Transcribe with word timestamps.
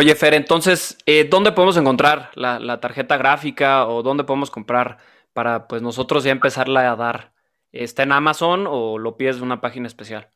Oye, 0.00 0.14
Fer, 0.14 0.32
entonces, 0.32 0.96
eh, 1.04 1.28
¿dónde 1.28 1.52
podemos 1.52 1.76
encontrar 1.76 2.30
la, 2.34 2.80
tarjeta 2.80 3.18
gráfica 3.18 3.86
o 3.86 4.02
dónde 4.02 4.24
podemos 4.24 4.50
comprar 4.50 4.96
para 5.34 5.68
pues 5.68 5.82
nosotros 5.82 6.24
ya 6.24 6.32
empezarla 6.32 6.90
a 6.90 6.96
dar? 6.96 7.32
¿Está 7.70 8.04
en 8.04 8.12
Amazon 8.12 8.64
o 8.66 8.96
lo 8.96 9.18
pides 9.18 9.36
de 9.36 9.42
una 9.42 9.60
página 9.60 9.86
especial? 9.86 10.28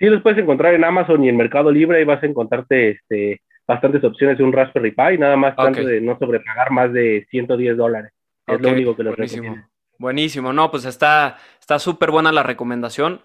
Sí, 0.00 0.06
los 0.06 0.20
puedes 0.20 0.40
encontrar 0.40 0.74
en 0.74 0.82
Amazon 0.82 1.22
y 1.22 1.28
en 1.28 1.36
Mercado 1.36 1.70
Libre 1.70 2.02
y 2.02 2.04
vas 2.04 2.24
a 2.24 2.26
encontrarte 2.26 2.90
este, 2.90 3.40
bastantes 3.68 4.02
opciones 4.02 4.36
de 4.36 4.42
un 4.42 4.52
Raspberry 4.52 4.90
Pi, 4.90 5.16
nada 5.16 5.36
más 5.36 5.54
tanto 5.54 5.84
de 5.84 6.00
no 6.00 6.18
sobrepagar 6.18 6.72
más 6.72 6.92
de 6.92 7.28
110 7.30 7.76
dólares. 7.76 8.10
Es 8.48 8.60
lo 8.60 8.70
único 8.70 8.96
que 8.96 9.04
les 9.04 9.16
Buenísimo. 9.16 9.64
Buenísimo, 9.96 10.52
no, 10.52 10.72
pues 10.72 10.86
está 10.86 11.36
súper 11.78 12.10
buena 12.10 12.32
la 12.32 12.42
recomendación. 12.42 13.20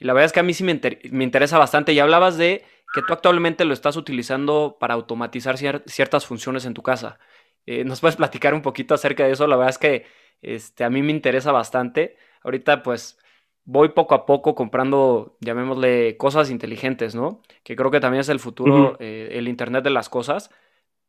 Y 0.00 0.06
la 0.06 0.14
verdad 0.14 0.26
es 0.26 0.32
que 0.32 0.40
a 0.40 0.42
mí 0.42 0.54
sí 0.54 0.64
me, 0.64 0.80
interesa 1.22 1.58
bastante. 1.58 1.92
Y 1.92 1.98
hablabas 1.98 2.38
de 2.38 2.64
que 2.92 3.02
tú 3.02 3.12
actualmente 3.12 3.64
lo 3.64 3.72
estás 3.72 3.96
utilizando 3.96 4.76
para 4.80 4.94
automatizar 4.94 5.56
ciertas 5.58 6.26
funciones 6.26 6.64
en 6.64 6.74
tu 6.74 6.82
casa. 6.82 7.18
Eh, 7.66 7.84
¿Nos 7.84 8.00
puedes 8.00 8.16
platicar 8.16 8.54
un 8.54 8.62
poquito 8.62 8.94
acerca 8.94 9.24
de 9.24 9.32
eso? 9.32 9.46
La 9.46 9.56
verdad 9.56 9.70
es 9.70 9.78
que 9.78 10.06
este, 10.42 10.84
a 10.84 10.90
mí 10.90 11.02
me 11.02 11.12
interesa 11.12 11.52
bastante. 11.52 12.16
Ahorita 12.42 12.82
pues 12.82 13.18
voy 13.64 13.90
poco 13.90 14.14
a 14.14 14.26
poco 14.26 14.54
comprando, 14.54 15.36
llamémosle, 15.40 16.16
cosas 16.16 16.50
inteligentes, 16.50 17.14
¿no? 17.14 17.42
Que 17.62 17.76
creo 17.76 17.90
que 17.90 18.00
también 18.00 18.22
es 18.22 18.28
el 18.28 18.40
futuro, 18.40 18.96
eh, 18.98 19.30
el 19.32 19.48
Internet 19.48 19.84
de 19.84 19.90
las 19.90 20.08
cosas. 20.08 20.50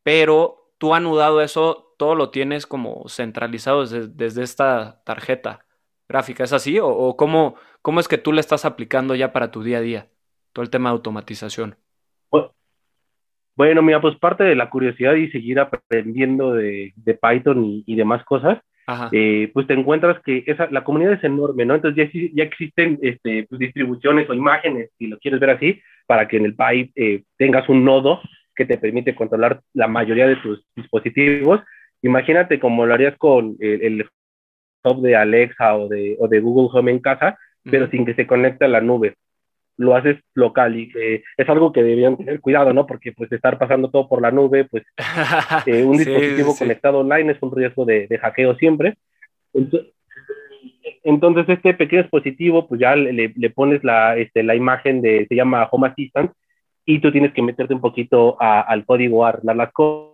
Pero 0.04 0.74
tú 0.78 0.94
anudado 0.94 1.42
eso 1.42 1.96
todo 1.98 2.16
lo 2.16 2.32
tienes 2.32 2.66
como 2.66 3.08
centralizado 3.08 3.86
desde, 3.86 4.44
esta 4.44 5.04
tarjeta 5.04 5.66
gráfica. 6.10 6.44
¿Es 6.44 6.54
así? 6.54 6.80
¿O, 6.82 7.16
cómo, 7.16 7.56
cómo, 7.84 8.00
es 8.00 8.08
que 8.08 8.18
tú 8.18 8.34
le 8.34 8.42
estás 8.42 8.66
aplicando 8.66 9.14
ya 9.14 9.32
para 9.34 9.52
tu 9.52 9.62
día 9.62 9.78
a 9.78 9.82
día? 9.82 10.10
Todo 10.54 10.64
el 10.64 10.70
tema 10.70 10.90
de 10.90 10.96
automatización. 10.96 11.76
Bueno, 13.54 13.82
mira, 13.82 14.02
pues 14.02 14.16
parte 14.16 14.44
de 14.44 14.56
la 14.56 14.70
curiosidad 14.70 15.14
y 15.16 15.30
seguir 15.30 15.60
aprendiendo 15.60 16.54
de, 16.54 16.94
Python 17.22 17.84
y, 17.86 17.96
demás 17.96 18.24
cosas, 18.24 18.60
eh, 19.12 19.52
pues 19.54 19.68
te 19.68 19.74
encuentras 19.74 20.22
que 20.24 20.44
esa, 20.48 20.68
la 20.72 20.84
comunidad 20.84 21.14
es 21.14 21.24
enorme, 21.24 21.66
¿no? 21.66 21.76
Entonces 21.76 22.10
ya, 22.12 22.22
ya 22.34 22.44
existen 22.44 22.98
este, 23.02 23.46
pues, 23.48 23.60
distribuciones 23.60 24.30
o 24.30 24.34
imágenes, 24.34 24.90
si 24.98 25.08
lo 25.08 25.20
quieres 25.20 25.40
ver 25.40 25.52
así, 25.52 25.82
para 26.08 26.28
que 26.28 26.38
en 26.38 26.46
el 26.46 26.56
Py 26.56 26.92
eh, 26.96 27.24
tengas 27.38 27.68
un 27.70 27.84
nodo 27.84 28.22
que 28.56 28.66
te 28.66 28.78
permite 28.78 29.14
controlar 29.16 29.62
la 29.74 29.88
mayoría 29.88 30.28
de 30.28 30.38
tus 30.38 30.66
dispositivos 30.76 31.62
Imagínate 32.02 32.60
como 32.60 32.86
lo 32.86 32.94
harías 32.94 33.18
con 33.18 33.56
el, 33.60 33.82
el 33.82 34.10
hub 34.84 35.02
de 35.02 35.16
Alexa 35.16 35.76
o 35.76 35.88
de, 35.88 36.18
o 36.20 36.28
de 36.28 36.40
Google 36.40 36.70
Home 36.74 36.92
en 36.92 37.00
casa, 37.00 37.38
pero 37.64 37.90
sin 37.90 38.06
que 38.06 38.16
se 38.16 38.26
conecte 38.26 38.66
a 38.66 38.70
la 38.70 38.82
nube. 38.82 39.16
Lo 39.82 39.96
haces 39.96 40.18
local 40.36 40.78
y 40.78 40.92
es 41.38 41.50
algo 41.50 41.72
que 41.72 41.84
debían 41.84 42.18
tener 42.18 42.40
cuidado, 42.40 42.74
¿no? 42.74 42.86
Porque 42.86 43.12
pues 43.12 43.32
estar 43.32 43.58
pasando 43.58 43.90
todo 43.90 44.08
por 44.08 44.22
la 44.22 44.32
nube, 44.32 44.66
pues 44.66 44.84
eh, 45.66 45.84
un 45.84 45.98
dispositivo 45.98 46.56
conectado 46.58 47.00
online 47.00 47.32
es 47.32 47.38
un 47.42 47.56
riesgo 47.56 47.86
de, 47.86 48.08
de 48.08 48.18
hackeo 48.18 48.56
siempre. 48.56 48.98
Entonces, 51.04 51.50
este 51.50 51.74
pequeño 51.74 52.04
dispositivo, 52.04 52.68
pues 52.68 52.80
ya 52.80 52.96
le, 52.96 53.34
le, 53.36 53.50
pones 53.50 53.84
la, 53.84 54.18
este, 54.18 54.44
la 54.44 54.56
imagen 54.56 55.02
de, 55.02 55.26
se 55.28 55.36
llama 55.36 55.68
Home 55.72 55.88
Assistant, 55.88 56.32
y 56.86 57.00
tú 57.00 57.12
tienes 57.12 57.34
que 57.34 57.42
meterte 57.42 57.74
un 57.74 57.82
poquito 57.82 58.38
al 58.40 58.86
código 58.86 59.26
a 59.26 59.30
arreglar 59.30 59.56
las 59.56 59.72
cosas 59.72 60.12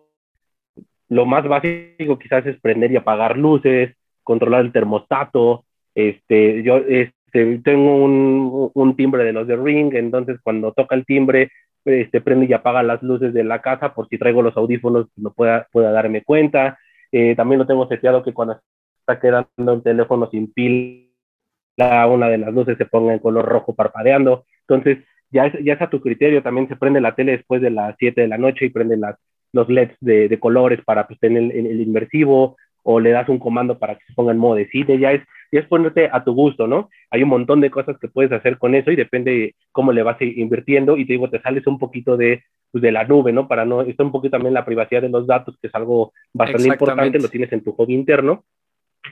lo 1.09 1.25
más 1.25 1.47
básico 1.47 2.19
quizás 2.19 2.45
es 2.45 2.59
prender 2.59 2.91
y 2.91 2.97
apagar 2.97 3.37
luces, 3.37 3.95
controlar 4.23 4.61
el 4.61 4.71
termostato. 4.71 5.65
Este, 5.95 6.63
yo 6.63 6.77
este, 6.77 7.13
tengo 7.31 7.95
un, 8.03 8.71
un, 8.73 8.95
timbre 8.95 9.23
de 9.23 9.33
los 9.33 9.47
de 9.47 9.55
Ring, 9.55 9.93
entonces 9.93 10.39
cuando 10.41 10.71
toca 10.73 10.95
el 10.95 11.05
timbre, 11.05 11.51
este, 11.85 12.21
prende 12.21 12.47
y 12.47 12.53
apaga 12.53 12.83
las 12.83 13.01
luces 13.01 13.33
de 13.33 13.43
la 13.43 13.61
casa 13.61 13.93
por 13.93 14.07
si 14.09 14.17
traigo 14.17 14.41
los 14.41 14.57
audífonos 14.57 15.07
no 15.15 15.31
pueda, 15.31 15.67
pueda 15.71 15.91
darme 15.91 16.23
cuenta. 16.23 16.77
Eh, 17.11 17.35
también 17.35 17.59
lo 17.59 17.67
tengo 17.67 17.87
seteado 17.87 18.23
que 18.23 18.33
cuando 18.33 18.59
está 18.99 19.19
quedando 19.19 19.73
un 19.73 19.83
teléfono 19.83 20.29
sin 20.29 20.51
pila, 20.51 22.07
una 22.07 22.27
de 22.27 22.39
las 22.39 22.53
luces 22.53 22.77
se 22.77 22.85
ponga 22.85 23.13
en 23.13 23.19
color 23.19 23.45
rojo 23.45 23.73
parpadeando. 23.75 24.45
Entonces, 24.67 25.05
ya 25.29 25.45
es, 25.45 25.63
ya 25.63 25.73
es 25.73 25.81
a 25.81 25.89
tu 25.89 26.01
criterio, 26.01 26.43
también 26.43 26.67
se 26.67 26.75
prende 26.75 27.01
la 27.01 27.15
tele 27.15 27.33
después 27.33 27.61
de 27.61 27.69
las 27.69 27.95
7 27.99 28.21
de 28.21 28.27
la 28.27 28.37
noche 28.37 28.65
y 28.65 28.69
prende 28.69 28.97
las 28.97 29.15
los 29.53 29.69
LEDs 29.69 29.95
de, 30.01 30.39
colores 30.39 30.81
para 30.85 31.07
pues, 31.07 31.19
tener 31.19 31.43
el, 31.55 31.81
inversivo 31.81 32.57
o 32.89 33.01
le 33.01 33.11
das 33.11 33.27
un 33.27 33.37
comando 33.37 33.77
para 33.77 33.95
que 33.95 34.05
se 34.05 34.13
ponga 34.13 34.31
en 34.31 34.37
modo 34.37 34.55
de 34.55 34.69
cine, 34.69 34.97
ya 34.97 35.11
es, 35.11 35.21
ya 35.51 35.59
es 35.59 35.65
ponerte 35.65 36.09
a 36.09 36.23
tu 36.23 36.33
gusto, 36.33 36.67
¿no? 36.67 36.89
Hay 37.11 37.21
un 37.21 37.27
montón 37.27 37.59
de 37.59 37.69
cosas 37.69 37.97
que 37.99 38.07
puedes 38.07 38.31
hacer 38.31 38.57
con 38.57 38.75
eso 38.75 38.91
y 38.91 38.95
depende 38.95 39.55
cómo 39.73 39.91
le 39.91 40.03
vas 40.03 40.15
invirtiendo 40.21 40.95
y 40.95 41.05
te 41.05 41.11
digo, 41.11 41.29
te 41.29 41.41
sales 41.41 41.67
un 41.67 41.79
poquito 41.79 42.15
de, 42.15 42.43
pues, 42.71 42.81
de 42.81 42.93
la 42.93 43.03
nube, 43.03 43.33
¿no? 43.33 43.45
Para 43.49 43.65
no, 43.65 43.81
está 43.81 44.05
un 44.05 44.13
poquito 44.13 44.37
también 44.37 44.53
la 44.53 44.63
privacidad 44.63 45.01
de 45.01 45.09
los 45.09 45.27
datos, 45.27 45.57
que 45.61 45.67
es 45.67 45.75
algo 45.75 46.13
bastante 46.31 46.69
importante, 46.69 47.19
lo 47.19 47.27
tienes 47.27 47.51
en 47.51 47.61
tu 47.61 47.73
hobby 47.73 47.93
interno. 47.93 48.45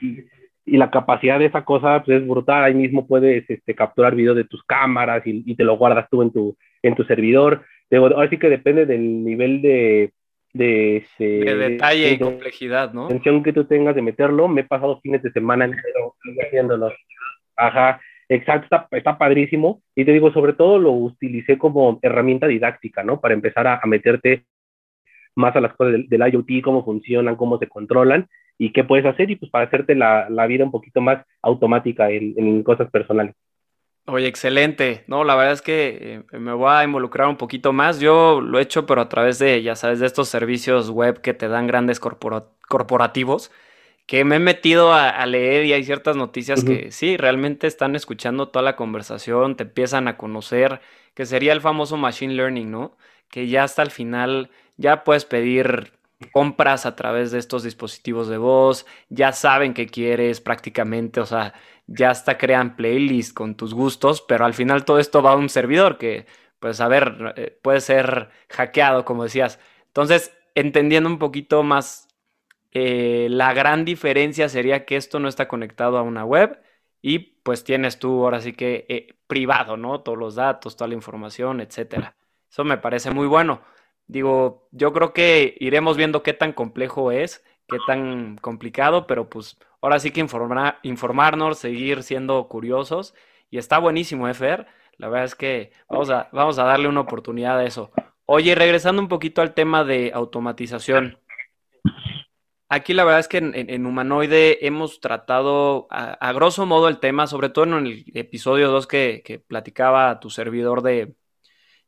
Y, 0.00 0.20
y 0.64 0.78
la 0.78 0.90
capacidad 0.90 1.38
de 1.38 1.44
esa 1.44 1.62
cosa 1.62 2.02
pues, 2.02 2.22
es 2.22 2.26
brutal. 2.26 2.64
Ahí 2.64 2.74
mismo 2.74 3.06
puedes 3.06 3.44
este, 3.50 3.74
capturar 3.74 4.14
video 4.14 4.34
de 4.34 4.44
tus 4.44 4.62
cámaras 4.62 5.26
y, 5.26 5.42
y, 5.44 5.54
te 5.54 5.64
lo 5.64 5.76
guardas 5.76 6.08
tú 6.10 6.22
en 6.22 6.32
tu, 6.32 6.56
en 6.82 6.94
tu 6.94 7.04
servidor. 7.04 7.62
Ahora 7.92 8.30
sí 8.30 8.38
que 8.38 8.48
depende 8.48 8.86
del 8.86 9.22
nivel 9.22 9.60
de, 9.60 10.12
de, 10.56 10.96
ese, 10.98 11.24
detalle 11.24 12.12
y 12.12 12.18
complejidad, 12.18 12.92
¿no? 12.92 13.06
Atención 13.06 13.42
que 13.42 13.52
tú 13.52 13.64
tengas 13.64 13.94
de 13.94 14.02
meterlo. 14.02 14.48
Me 14.48 14.62
he 14.62 14.64
pasado 14.64 15.00
fines 15.00 15.22
de 15.22 15.32
semana 15.32 15.70
haciéndolo. 16.46 16.92
Ajá, 17.56 18.00
exacto, 18.28 18.86
está, 18.90 19.18
padrísimo. 19.18 19.82
Y 19.94 20.04
te 20.04 20.12
digo, 20.12 20.32
sobre 20.32 20.52
todo 20.52 20.78
lo 20.78 20.92
utilicé 20.92 21.58
como 21.58 21.98
herramienta 22.02 22.46
didáctica, 22.46 23.02
¿no? 23.02 23.20
Para 23.20 23.34
empezar 23.34 23.66
a, 23.66 23.80
meterte 23.86 24.44
más 25.34 25.54
a 25.56 25.60
las 25.60 25.74
cosas 25.74 25.94
del, 26.08 26.32
IoT, 26.32 26.62
cómo 26.62 26.84
funcionan, 26.84 27.36
cómo 27.36 27.58
se 27.58 27.68
controlan 27.68 28.26
y 28.58 28.72
qué 28.72 28.84
puedes 28.84 29.04
hacer 29.04 29.30
y 29.30 29.36
pues 29.36 29.50
para 29.50 29.66
hacerte 29.66 29.94
la, 29.94 30.30
la 30.30 30.46
vida 30.46 30.64
un 30.64 30.70
poquito 30.70 31.02
más 31.02 31.24
automática 31.42 32.10
en, 32.10 32.34
en 32.36 32.62
cosas 32.62 32.90
personales. 32.90 33.34
Oye, 34.08 34.28
excelente. 34.28 35.02
No, 35.08 35.24
la 35.24 35.34
verdad 35.34 35.52
es 35.52 35.62
que 35.62 36.24
eh, 36.32 36.38
me 36.38 36.52
voy 36.52 36.70
a 36.70 36.84
involucrar 36.84 37.26
un 37.28 37.36
poquito 37.36 37.72
más. 37.72 37.98
Yo 37.98 38.40
lo 38.40 38.58
he 38.58 38.62
hecho, 38.62 38.86
pero 38.86 39.00
a 39.00 39.08
través 39.08 39.40
de, 39.40 39.62
ya 39.62 39.74
sabes, 39.74 39.98
de 39.98 40.06
estos 40.06 40.28
servicios 40.28 40.90
web 40.90 41.20
que 41.20 41.34
te 41.34 41.48
dan 41.48 41.66
grandes 41.66 41.98
corporativos, 41.98 43.50
que 44.06 44.24
me 44.24 44.36
he 44.36 44.38
metido 44.38 44.92
a, 44.94 45.26
leer 45.26 45.64
y 45.64 45.72
hay 45.72 45.82
ciertas 45.82 46.14
noticias 46.16 46.62
que 46.64 46.92
sí, 46.92 47.16
realmente 47.16 47.66
están 47.66 47.96
escuchando 47.96 48.48
toda 48.48 48.62
la 48.62 48.76
conversación, 48.76 49.56
te 49.56 49.64
empiezan 49.64 50.06
a 50.06 50.16
conocer, 50.16 50.80
que 51.14 51.26
sería 51.26 51.52
el 51.52 51.60
famoso 51.60 51.96
machine 51.96 52.34
learning, 52.34 52.70
¿no? 52.70 52.96
Que 53.28 53.48
ya 53.48 53.64
hasta 53.64 53.82
el 53.82 53.90
final 53.90 54.50
ya 54.76 55.02
puedes 55.02 55.24
pedir 55.24 55.92
compras 56.32 56.86
a 56.86 56.96
través 56.96 57.30
de 57.30 57.38
estos 57.38 57.62
dispositivos 57.62 58.28
de 58.28 58.38
voz, 58.38 58.86
ya 59.08 59.32
saben 59.32 59.74
qué 59.74 59.86
quieres 59.86 60.40
prácticamente, 60.40 61.20
o 61.20 61.26
sea 61.26 61.54
ya 61.86 62.10
hasta 62.10 62.38
crean 62.38 62.76
playlists 62.76 63.32
con 63.32 63.56
tus 63.56 63.74
gustos, 63.74 64.22
pero 64.22 64.44
al 64.44 64.54
final 64.54 64.84
todo 64.84 64.98
esto 64.98 65.22
va 65.22 65.32
a 65.32 65.36
un 65.36 65.48
servidor 65.48 65.98
que, 65.98 66.26
pues, 66.58 66.80
a 66.80 66.88
ver, 66.88 67.34
eh, 67.36 67.58
puede 67.62 67.80
ser 67.80 68.30
hackeado, 68.50 69.04
como 69.04 69.24
decías. 69.24 69.60
Entonces, 69.86 70.36
entendiendo 70.54 71.08
un 71.08 71.18
poquito 71.18 71.62
más, 71.62 72.08
eh, 72.72 73.28
la 73.30 73.54
gran 73.54 73.84
diferencia 73.84 74.48
sería 74.48 74.84
que 74.84 74.96
esto 74.96 75.20
no 75.20 75.28
está 75.28 75.48
conectado 75.48 75.96
a 75.98 76.02
una 76.02 76.24
web 76.24 76.60
y 77.02 77.18
pues 77.42 77.64
tienes 77.64 77.98
tú 77.98 78.24
ahora 78.24 78.40
sí 78.40 78.52
que 78.52 78.84
eh, 78.88 79.16
privado, 79.26 79.76
¿no? 79.76 80.00
Todos 80.00 80.18
los 80.18 80.34
datos, 80.34 80.76
toda 80.76 80.88
la 80.88 80.94
información, 80.94 81.60
etcétera. 81.60 82.16
Eso 82.50 82.64
me 82.64 82.78
parece 82.78 83.10
muy 83.12 83.26
bueno. 83.26 83.62
Digo, 84.08 84.68
yo 84.70 84.92
creo 84.92 85.12
que 85.12 85.56
iremos 85.58 85.96
viendo 85.96 86.22
qué 86.22 86.32
tan 86.32 86.52
complejo 86.52 87.10
es, 87.10 87.44
qué 87.68 87.78
tan 87.86 88.36
complicado, 88.38 89.06
pero 89.06 89.28
pues 89.28 89.58
ahora 89.80 89.98
sí 89.98 90.12
que 90.12 90.20
informarnos, 90.20 91.58
seguir 91.58 92.02
siendo 92.02 92.46
curiosos. 92.48 93.14
Y 93.50 93.58
está 93.58 93.78
buenísimo, 93.78 94.28
¿eh, 94.28 94.34
Fer? 94.34 94.66
La 94.98 95.08
verdad 95.08 95.26
es 95.26 95.34
que 95.34 95.72
vamos 95.88 96.10
a, 96.10 96.28
vamos 96.32 96.58
a 96.58 96.64
darle 96.64 96.88
una 96.88 97.00
oportunidad 97.00 97.58
a 97.58 97.64
eso. 97.64 97.90
Oye, 98.26 98.54
regresando 98.54 99.02
un 99.02 99.08
poquito 99.08 99.42
al 99.42 99.54
tema 99.54 99.84
de 99.84 100.12
automatización. 100.14 101.18
Aquí 102.68 102.94
la 102.94 103.04
verdad 103.04 103.20
es 103.20 103.28
que 103.28 103.38
en, 103.38 103.86
Humanoide 103.86 104.66
hemos 104.66 105.00
tratado 105.00 105.86
a, 105.90 106.32
grosso 106.32 106.66
modo 106.66 106.88
el 106.88 106.98
tema, 106.98 107.28
sobre 107.28 107.48
todo 107.48 107.64
en 107.64 107.86
el 107.86 108.04
episodio 108.14 108.68
2 108.70 108.88
que, 108.88 109.22
que 109.24 109.38
platicaba 109.38 110.18
tu 110.18 110.30
servidor 110.30 110.82
de, 110.82 111.14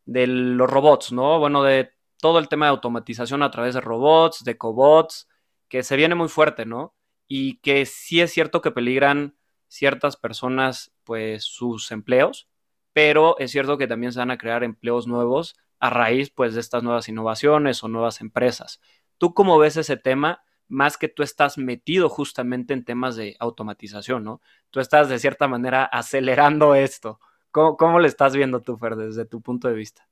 de 0.05 0.27
los 0.29 0.71
robots, 0.71 1.11
¿no? 1.13 1.41
Bueno, 1.41 1.65
de 1.65 1.93
todo 2.21 2.39
el 2.39 2.49
tema 2.49 2.67
de 2.67 2.71
automatización 2.71 3.43
a 3.43 3.51
través 3.51 3.75
de 3.75 3.81
robots, 3.81 4.45
de 4.45 4.59
cobots, 4.59 5.29
que 5.69 5.83
se 5.83 5.97
viene 5.97 6.15
muy 6.15 6.29
fuerte, 6.29 6.67
¿no? 6.67 6.95
Y 7.27 7.59
que 7.61 7.87
sí 7.87 8.21
es 8.21 8.33
cierto 8.33 8.61
que 8.63 8.71
peligran 8.71 9.37
ciertas 9.69 10.17
personas, 10.17 10.93
pues, 11.05 11.45
sus 11.45 11.91
empleos, 11.93 12.49
pero 12.93 13.39
es 13.39 13.51
cierto 13.51 13.79
que 13.79 13.87
también 13.87 14.13
se 14.13 14.19
van 14.19 14.31
a 14.31 14.39
crear 14.39 14.65
empleos 14.65 15.07
nuevos 15.07 15.57
a 15.79 15.91
raíz, 15.91 16.31
pues, 16.31 16.55
de 16.55 16.61
estas 16.61 16.83
nuevas 16.83 17.09
innovaciones 17.09 17.85
o 17.85 17.89
nuevas 17.89 18.21
empresas. 18.21 18.81
¿Tú 19.19 19.35
cómo 19.35 19.59
ves 19.59 19.77
ese 19.77 19.97
tema? 19.97 20.43
Más 20.69 20.99
que 20.99 21.09
tú 21.09 21.23
estás 21.23 21.59
metido 21.59 22.09
justamente 22.09 22.75
en 22.75 22.85
temas 22.85 23.17
de 23.17 23.37
automatización, 23.39 24.25
¿no? 24.25 24.41
Tú 24.71 24.81
estás 24.81 25.09
de 25.09 25.19
cierta 25.19 25.49
manera 25.49 25.85
acelerando 25.85 26.75
esto. 26.75 27.21
¿Cómo, 27.51 27.77
cómo 27.77 28.01
le 28.01 28.09
estás 28.09 28.35
viendo 28.37 28.61
tú, 28.63 28.77
Fer, 28.77 28.97
desde 28.97 29.25
tu 29.25 29.41
punto 29.41 29.69
de 29.69 29.75
vista? 29.75 30.08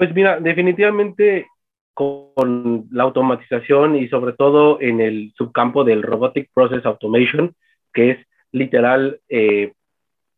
Pues 0.00 0.14
mira, 0.14 0.40
definitivamente 0.40 1.46
con 1.92 2.88
la 2.90 3.02
automatización 3.02 3.96
y 3.96 4.08
sobre 4.08 4.32
todo 4.32 4.80
en 4.80 4.98
el 4.98 5.34
subcampo 5.36 5.84
del 5.84 6.02
Robotic 6.02 6.48
Process 6.54 6.86
Automation, 6.86 7.54
que 7.92 8.12
es 8.12 8.18
literal, 8.50 9.20
eh, 9.28 9.74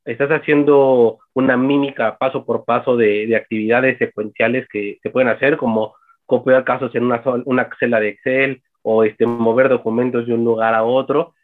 estás 0.05 0.31
haciendo 0.33 1.21
una 1.35 1.57
mímica 1.57 2.19
paso 2.19 2.45
por 2.45 2.65
paso 2.65 2.97
de, 2.97 3.37
actividades 3.37 3.99
secuenciales 3.99 4.67
que 4.67 4.99
se 5.01 5.11
pueden 5.11 5.29
hacer, 5.29 5.57
como 5.57 5.95
copiar 6.27 6.65
casos 6.65 6.93
en 6.97 7.05
una, 7.05 7.23
una 7.45 7.71
celda 7.79 8.01
de 8.01 8.09
Excel 8.09 8.63
o 8.83 9.05
este, 9.05 9.27
mover 9.27 9.69
documentos 9.69 10.27
de 10.27 10.35
un 10.35 10.45
lugar 10.45 10.75
a 10.75 10.83
otro. 10.83 11.35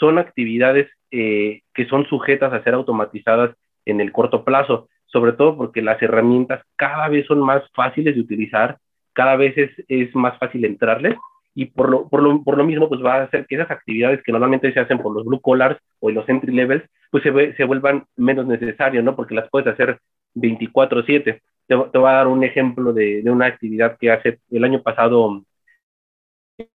Son 0.00 0.18
actividades 0.18 0.90
eh, 1.12 1.62
que 1.74 1.86
son 1.86 2.06
sujetas 2.06 2.52
a 2.52 2.64
ser 2.64 2.74
automatizadas 2.74 3.54
en 3.84 4.00
el 4.00 4.10
corto 4.10 4.44
plazo 4.44 4.88
sobre 5.08 5.32
todo 5.32 5.56
porque 5.56 5.82
las 5.82 6.00
herramientas 6.00 6.62
cada 6.76 7.08
vez 7.08 7.26
son 7.26 7.40
más 7.40 7.62
fáciles 7.74 8.14
de 8.14 8.20
utilizar, 8.20 8.78
cada 9.12 9.36
vez 9.36 9.56
es, 9.58 9.70
es 9.88 10.14
más 10.14 10.38
fácil 10.38 10.64
entrarles 10.64 11.16
y 11.54 11.64
por 11.66 11.88
lo, 11.88 12.08
por, 12.08 12.22
lo, 12.22 12.44
por 12.44 12.56
lo, 12.56 12.64
mismo 12.64 12.88
pues 12.88 13.04
va 13.04 13.16
a 13.16 13.22
hacer 13.24 13.46
que 13.46 13.56
esas 13.56 13.70
actividades 13.70 14.22
que 14.22 14.30
normalmente 14.32 14.72
se 14.72 14.80
hacen 14.80 14.98
por 14.98 15.12
los 15.12 15.24
blue 15.24 15.40
collars 15.40 15.78
o 15.98 16.10
los 16.10 16.28
entry 16.28 16.54
levels 16.54 16.84
pues 17.10 17.22
se, 17.22 17.54
se 17.54 17.64
vuelvan 17.64 18.04
menos 18.16 18.46
necesarias, 18.46 19.02
¿no? 19.02 19.16
Porque 19.16 19.34
las 19.34 19.48
puedes 19.50 19.66
hacer 19.66 19.98
24/7. 20.34 21.24
Te, 21.24 21.40
te, 21.66 21.74
voy 21.74 22.08
a 22.08 22.12
dar 22.12 22.28
un 22.28 22.44
ejemplo 22.44 22.92
de, 22.92 23.22
de, 23.22 23.30
una 23.30 23.46
actividad 23.46 23.96
que 23.98 24.10
hace 24.10 24.38
el 24.50 24.64
año 24.64 24.82
pasado 24.82 25.42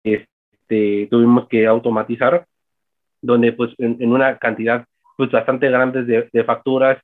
este, 0.03 1.07
tuvimos 1.09 1.47
que 1.47 1.65
automatizar, 1.65 2.45
donde 3.21 3.53
pues 3.53 3.73
en, 3.77 3.97
en 3.99 4.11
una 4.11 4.37
cantidad 4.37 4.85
pues 5.17 5.31
bastante 5.31 5.69
grande 5.69 6.03
de, 6.03 6.29
de 6.31 6.43
facturas 6.43 6.97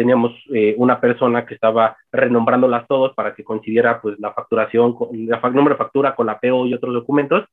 teníamos 0.00 0.32
eh, 0.54 0.74
una 0.78 0.98
persona 0.98 1.44
que 1.44 1.52
estaba 1.52 1.94
renombrándolas 2.10 2.86
todos 2.88 3.14
para 3.14 3.34
que 3.34 3.44
coincidiera 3.44 4.00
pues 4.00 4.18
la 4.18 4.32
facturación, 4.32 4.96
el 5.12 5.28
nombre 5.54 5.74
de 5.74 5.78
factura 5.78 6.14
con 6.14 6.26
la 6.26 6.40
PO 6.40 6.66
y 6.66 6.72
otros 6.72 6.94
documentos. 6.94 7.44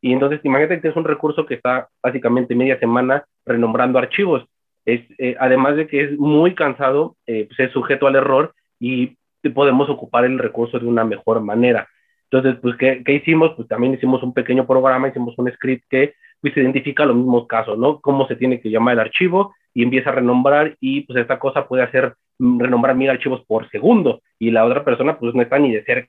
Y 0.00 0.12
entonces 0.12 0.38
imagínate 0.44 0.80
que 0.80 0.86
es 0.86 0.94
un 0.94 1.02
recurso 1.02 1.44
que 1.44 1.54
está 1.54 1.88
básicamente 2.00 2.54
media 2.54 2.78
semana 2.78 3.24
renombrando 3.44 3.98
archivos. 3.98 4.44
Es, 4.84 5.00
eh, 5.18 5.34
además 5.40 5.74
de 5.74 5.88
que 5.88 6.04
es 6.04 6.16
muy 6.16 6.54
cansado, 6.54 7.16
eh, 7.26 7.48
pues 7.48 7.58
es 7.58 7.72
sujeto 7.72 8.06
al 8.06 8.14
error 8.14 8.54
y 8.78 9.16
podemos 9.52 9.90
ocupar 9.90 10.24
el 10.24 10.38
recurso 10.38 10.78
de 10.78 10.86
una 10.86 11.04
mejor 11.04 11.40
manera. 11.40 11.88
Entonces, 12.30 12.60
pues, 12.62 12.76
¿qué, 12.76 13.02
¿qué, 13.04 13.14
hicimos? 13.14 13.52
Pues 13.56 13.66
también 13.66 13.94
hicimos 13.94 14.22
un 14.22 14.32
pequeño 14.32 14.64
programa, 14.64 15.08
hicimos 15.08 15.34
un 15.38 15.50
script 15.50 15.84
que 15.90 16.14
pues 16.40 16.56
identifica 16.56 17.04
los 17.04 17.16
mismos 17.16 17.48
casos, 17.48 17.76
¿no? 17.76 18.00
Cómo 18.00 18.28
se 18.28 18.36
tiene 18.36 18.60
que 18.60 18.70
llamar 18.70 18.94
el 18.94 19.00
archivo 19.00 19.56
y 19.76 19.82
empieza 19.82 20.08
a 20.08 20.14
renombrar 20.14 20.74
y 20.80 21.02
pues 21.02 21.18
esta 21.18 21.38
cosa 21.38 21.68
puede 21.68 21.82
hacer 21.82 22.14
renombrar 22.38 22.96
mil 22.96 23.10
archivos 23.10 23.44
por 23.46 23.68
segundo 23.68 24.22
y 24.38 24.50
la 24.50 24.64
otra 24.64 24.82
persona 24.82 25.18
pues 25.18 25.34
no 25.34 25.42
está 25.42 25.58
ni 25.58 25.70
de 25.70 25.84
cerca 25.84 26.08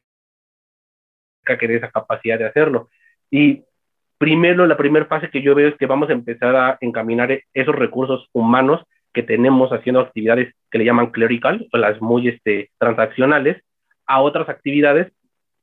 que 1.59 1.67
de 1.67 1.75
esa 1.75 1.91
capacidad 1.91 2.39
de 2.39 2.45
hacerlo. 2.45 2.87
Y 3.29 3.63
primero, 4.17 4.65
la 4.67 4.77
primera 4.77 5.05
fase 5.05 5.29
que 5.29 5.41
yo 5.41 5.53
veo 5.53 5.67
es 5.67 5.75
que 5.75 5.85
vamos 5.85 6.09
a 6.09 6.13
empezar 6.13 6.55
a 6.55 6.77
encaminar 6.79 7.41
esos 7.53 7.75
recursos 7.75 8.29
humanos 8.31 8.85
que 9.11 9.23
tenemos 9.23 9.69
haciendo 9.73 9.99
actividades 9.99 10.53
que 10.71 10.77
le 10.77 10.85
llaman 10.85 11.11
clerical, 11.11 11.67
o 11.73 11.77
las 11.77 12.01
muy 12.01 12.29
este, 12.29 12.71
transaccionales, 12.77 13.61
a 14.05 14.21
otras 14.21 14.47
actividades 14.47 15.11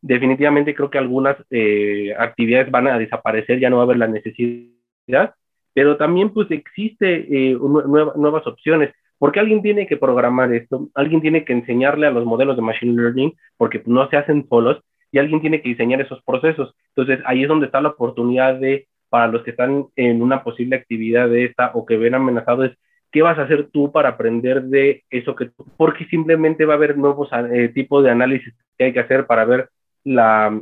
definitivamente 0.02 0.74
creo 0.74 0.90
que 0.90 0.98
algunas 0.98 1.38
eh, 1.48 2.14
actividades 2.18 2.70
van 2.70 2.88
a 2.88 2.98
desaparecer, 2.98 3.60
ya 3.60 3.70
no 3.70 3.76
va 3.76 3.84
a 3.84 3.86
haber 3.86 3.96
la 3.96 4.08
necesidad, 4.08 5.34
pero 5.74 5.96
también 5.96 6.30
pues 6.30 6.50
existe 6.50 7.50
eh, 7.50 7.58
nuevas 7.58 8.46
opciones. 8.46 8.92
Porque 9.18 9.40
alguien 9.40 9.62
tiene 9.62 9.86
que 9.86 9.96
programar 9.96 10.52
esto, 10.52 10.88
alguien 10.94 11.20
tiene 11.20 11.44
que 11.44 11.52
enseñarle 11.52 12.06
a 12.06 12.10
los 12.10 12.24
modelos 12.24 12.56
de 12.56 12.62
Machine 12.62 13.00
Learning, 13.00 13.32
porque 13.56 13.82
no 13.86 14.08
se 14.08 14.16
hacen 14.16 14.46
solos, 14.48 14.82
y 15.14 15.18
alguien 15.18 15.40
tiene 15.40 15.62
que 15.62 15.68
diseñar 15.68 16.00
esos 16.00 16.22
procesos. 16.24 16.74
Entonces 16.88 17.24
ahí 17.26 17.42
es 17.42 17.48
donde 17.48 17.66
está 17.66 17.80
la 17.80 17.90
oportunidad 17.90 18.56
de, 18.58 18.88
para 19.08 19.28
los 19.28 19.44
que 19.44 19.52
están 19.52 19.86
en 19.94 20.20
una 20.22 20.42
posible 20.42 20.74
actividad 20.74 21.28
de 21.28 21.44
esta 21.44 21.70
o 21.74 21.86
que 21.86 21.96
ven 21.96 22.16
amenazados, 22.16 22.72
¿qué 23.12 23.22
vas 23.22 23.38
a 23.38 23.42
hacer 23.42 23.68
tú 23.72 23.92
para 23.92 24.10
aprender 24.10 24.64
de 24.64 25.04
eso 25.10 25.36
que 25.36 25.46
tú? 25.46 25.64
Porque 25.76 26.04
simplemente 26.06 26.64
va 26.64 26.74
a 26.74 26.76
haber 26.76 26.98
nuevos 26.98 27.28
eh, 27.52 27.68
tipos 27.68 28.02
de 28.02 28.10
análisis 28.10 28.52
que 28.76 28.86
hay 28.86 28.92
que 28.92 29.00
hacer 29.00 29.26
para 29.26 29.44
ver 29.44 29.68
la, 30.02 30.60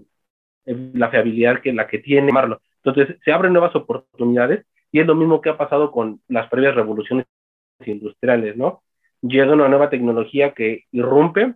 la 0.67 1.09
fiabilidad 1.09 1.62
que 1.62 1.73
la 1.73 1.87
que 1.87 1.99
tiene. 1.99 2.31
Entonces, 2.85 3.17
se 3.25 3.32
abren 3.32 3.55
nuevas 3.55 3.75
oportunidades 3.75 4.67
y 4.93 5.00
es 5.00 5.06
lo 5.06 5.15
mismo 5.15 5.41
que 5.41 5.50
ha 5.50 5.56
pasado 5.56 5.91
con 5.91 6.21
las 6.29 6.49
previas 6.49 6.75
revoluciones 6.75 7.27
industriales, 7.85 8.56
¿no? 8.56 8.83
Llega 9.23 9.53
una 9.53 9.69
nueva 9.69 9.91
tecnología 9.91 10.53
que 10.53 10.85
irrumpe 10.93 11.55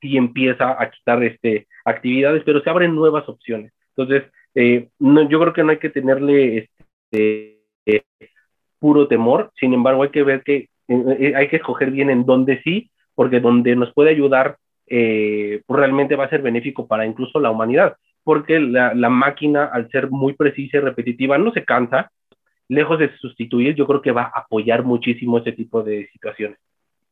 y 0.00 0.16
empieza 0.16 0.80
a 0.80 0.90
quitar 0.90 1.22
este, 1.24 1.66
actividades, 1.84 2.42
pero 2.44 2.60
se 2.60 2.70
abren 2.70 2.94
nuevas 2.94 3.28
opciones. 3.28 3.72
Entonces, 3.96 4.30
eh, 4.54 4.88
no, 4.98 5.28
yo 5.28 5.40
creo 5.40 5.52
que 5.52 5.64
no 5.64 5.70
hay 5.70 5.78
que 5.78 5.90
tenerle 5.90 6.68
este, 7.04 7.62
puro 8.78 9.08
temor, 9.08 9.50
sin 9.58 9.72
embargo, 9.72 10.02
hay 10.02 10.10
que 10.10 10.22
ver 10.22 10.42
que 10.42 10.68
eh, 10.88 11.32
hay 11.34 11.48
que 11.48 11.56
escoger 11.56 11.90
bien 11.90 12.10
en 12.10 12.24
dónde 12.24 12.60
sí, 12.62 12.90
porque 13.14 13.40
donde 13.40 13.74
nos 13.74 13.92
puede 13.94 14.10
ayudar 14.10 14.58
eh, 14.88 15.62
pues 15.66 15.80
realmente 15.80 16.14
va 16.14 16.24
a 16.24 16.30
ser 16.30 16.42
benéfico 16.42 16.86
para 16.86 17.06
incluso 17.06 17.40
la 17.40 17.50
humanidad, 17.50 17.96
porque 18.22 18.60
la, 18.60 18.92
máquina, 19.08 19.64
al 19.64 19.90
ser 19.90 20.10
muy 20.10 20.34
precisa 20.34 20.76
y 20.76 20.80
repetitiva, 20.80 21.38
no 21.38 21.52
se 21.52 21.64
cansa, 21.64 22.10
lejos 22.68 22.98
de 22.98 23.16
sustituir, 23.18 23.74
yo 23.74 23.86
creo 23.86 24.02
que 24.02 24.12
va 24.12 24.22
a 24.22 24.40
apoyar 24.40 24.84
muchísimo 24.84 25.38
ese 25.38 25.52
tipo 25.52 25.82
de 25.82 26.08
situaciones. 26.12 26.58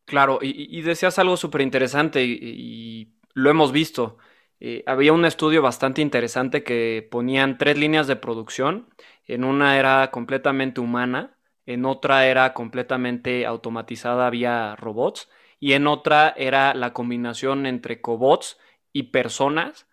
Claro, 0.04 0.38
y, 0.42 0.82
decías 0.82 1.18
algo 1.18 1.36
súper 1.36 1.62
interesante 1.62 2.24
y, 2.24 3.14
lo 3.34 3.50
hemos 3.50 3.72
visto. 3.72 4.18
Eh, 4.60 4.84
había 4.86 5.12
un 5.12 5.24
estudio 5.24 5.62
bastante 5.62 6.02
interesante 6.02 6.62
que 6.62 7.06
ponían 7.10 7.58
tres 7.58 7.78
líneas 7.78 8.06
de 8.06 8.16
producción. 8.16 8.88
En 9.26 9.44
una 9.44 9.78
era 9.78 10.10
completamente 10.10 10.80
humana, 10.80 11.36
en 11.66 11.84
otra 11.84 12.26
era 12.26 12.52
completamente 12.54 13.46
automatizada 13.46 14.30
vía 14.30 14.76
robots 14.76 15.28
y 15.58 15.72
en 15.72 15.86
otra 15.86 16.34
era 16.36 16.74
la 16.74 16.92
combinación 16.92 17.66
entre 17.66 18.00
cobots 18.00 18.58
y 18.92 19.04
personas 19.04 19.88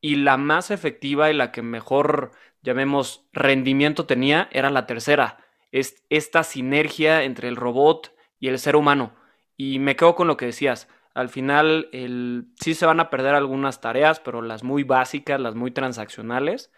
y 0.00 0.16
la 0.16 0.36
más 0.36 0.70
efectiva 0.70 1.30
y 1.30 1.34
la 1.34 1.52
que 1.52 1.62
mejor, 1.62 2.30
llamemos, 2.66 3.24
rendimiento 3.32 4.06
tenía 4.06 4.48
era 4.52 4.70
la 4.70 4.86
tercera, 4.86 5.38
es 5.70 6.04
esta 6.10 6.42
sinergia 6.42 7.22
entre 7.22 7.48
el 7.48 7.56
robot 7.56 8.12
y 8.40 8.48
el 8.48 8.58
ser 8.58 8.76
humano. 8.76 9.14
Y 9.56 9.78
me 9.78 9.96
quedo 9.96 10.16
con 10.16 10.26
lo 10.26 10.36
que 10.36 10.46
decías, 10.46 10.88
al 11.14 11.28
final 11.28 11.88
el, 11.92 12.48
sí 12.60 12.74
se 12.74 12.84
van 12.84 13.00
a 13.00 13.08
perder 13.08 13.34
algunas 13.34 13.80
tareas, 13.80 14.20
pero 14.20 14.42
las 14.42 14.64
muy 14.64 14.82
básicas, 14.82 15.40
las 15.40 15.54
muy 15.54 15.70
transaccionales, 15.70 16.72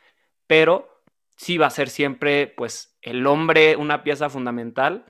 pero 0.47 1.03
sí 1.37 1.59
va 1.59 1.67
a 1.67 1.71
ser 1.71 1.89
siempre 1.89 2.47
pues 2.47 2.97
el 3.03 3.27
hombre 3.27 3.77
una 3.77 4.03
pieza 4.05 4.29
fundamental 4.29 5.07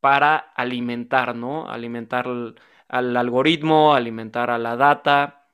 para 0.00 0.36
alimentar, 0.36 1.34
¿no? 1.34 1.68
Alimentar 1.68 2.26
al 2.88 3.16
algoritmo, 3.16 3.94
alimentar 3.94 4.50
a 4.50 4.58
la 4.58 4.76
data. 4.76 5.48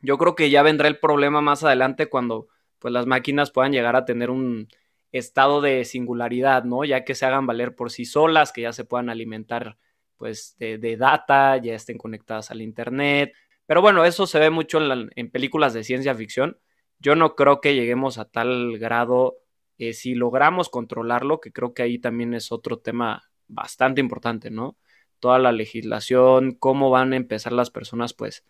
Yo 0.00 0.18
creo 0.18 0.34
que 0.34 0.50
ya 0.50 0.62
vendrá 0.62 0.88
el 0.88 0.98
problema 0.98 1.40
más 1.40 1.64
adelante 1.64 2.08
cuando 2.08 2.48
pues 2.84 2.92
las 2.92 3.06
máquinas 3.06 3.50
puedan 3.50 3.72
llegar 3.72 3.96
a 3.96 4.04
tener 4.04 4.28
un 4.28 4.68
estado 5.10 5.62
de 5.62 5.86
singularidad, 5.86 6.64
¿no? 6.64 6.84
Ya 6.84 7.02
que 7.02 7.14
se 7.14 7.24
hagan 7.24 7.46
valer 7.46 7.74
por 7.74 7.90
sí 7.90 8.04
solas, 8.04 8.52
que 8.52 8.60
ya 8.60 8.74
se 8.74 8.84
puedan 8.84 9.08
alimentar 9.08 9.78
pues 10.18 10.54
de, 10.58 10.96
data, 10.98 11.56
ya 11.56 11.74
estén 11.74 11.96
conectadas 11.96 12.50
al 12.50 12.60
internet. 12.60 13.32
Pero 13.64 13.80
bueno, 13.80 14.04
eso 14.04 14.26
se 14.26 14.38
ve 14.38 14.50
mucho 14.50 14.80
en, 15.16 15.30
películas 15.30 15.72
de 15.72 15.82
ciencia 15.82 16.14
ficción. 16.14 16.58
Yo 16.98 17.16
no 17.16 17.36
creo 17.36 17.62
que 17.62 17.74
lleguemos 17.74 18.18
a 18.18 18.26
tal 18.26 18.76
grado 18.76 19.38
eh, 19.78 19.94
si 19.94 20.14
logramos 20.14 20.68
controlarlo, 20.68 21.40
que 21.40 21.52
creo 21.52 21.72
que 21.72 21.84
ahí 21.84 21.98
también 21.98 22.34
es 22.34 22.52
otro 22.52 22.80
tema 22.80 23.30
bastante 23.48 24.02
importante, 24.02 24.50
¿no? 24.50 24.76
toda 25.20 25.38
la 25.38 25.52
legislación, 25.52 26.52
cómo 26.52 26.90
van 26.90 27.14
a 27.14 27.16
empezar 27.16 27.54
las 27.54 27.70
personas 27.70 28.12
pues 28.12 28.44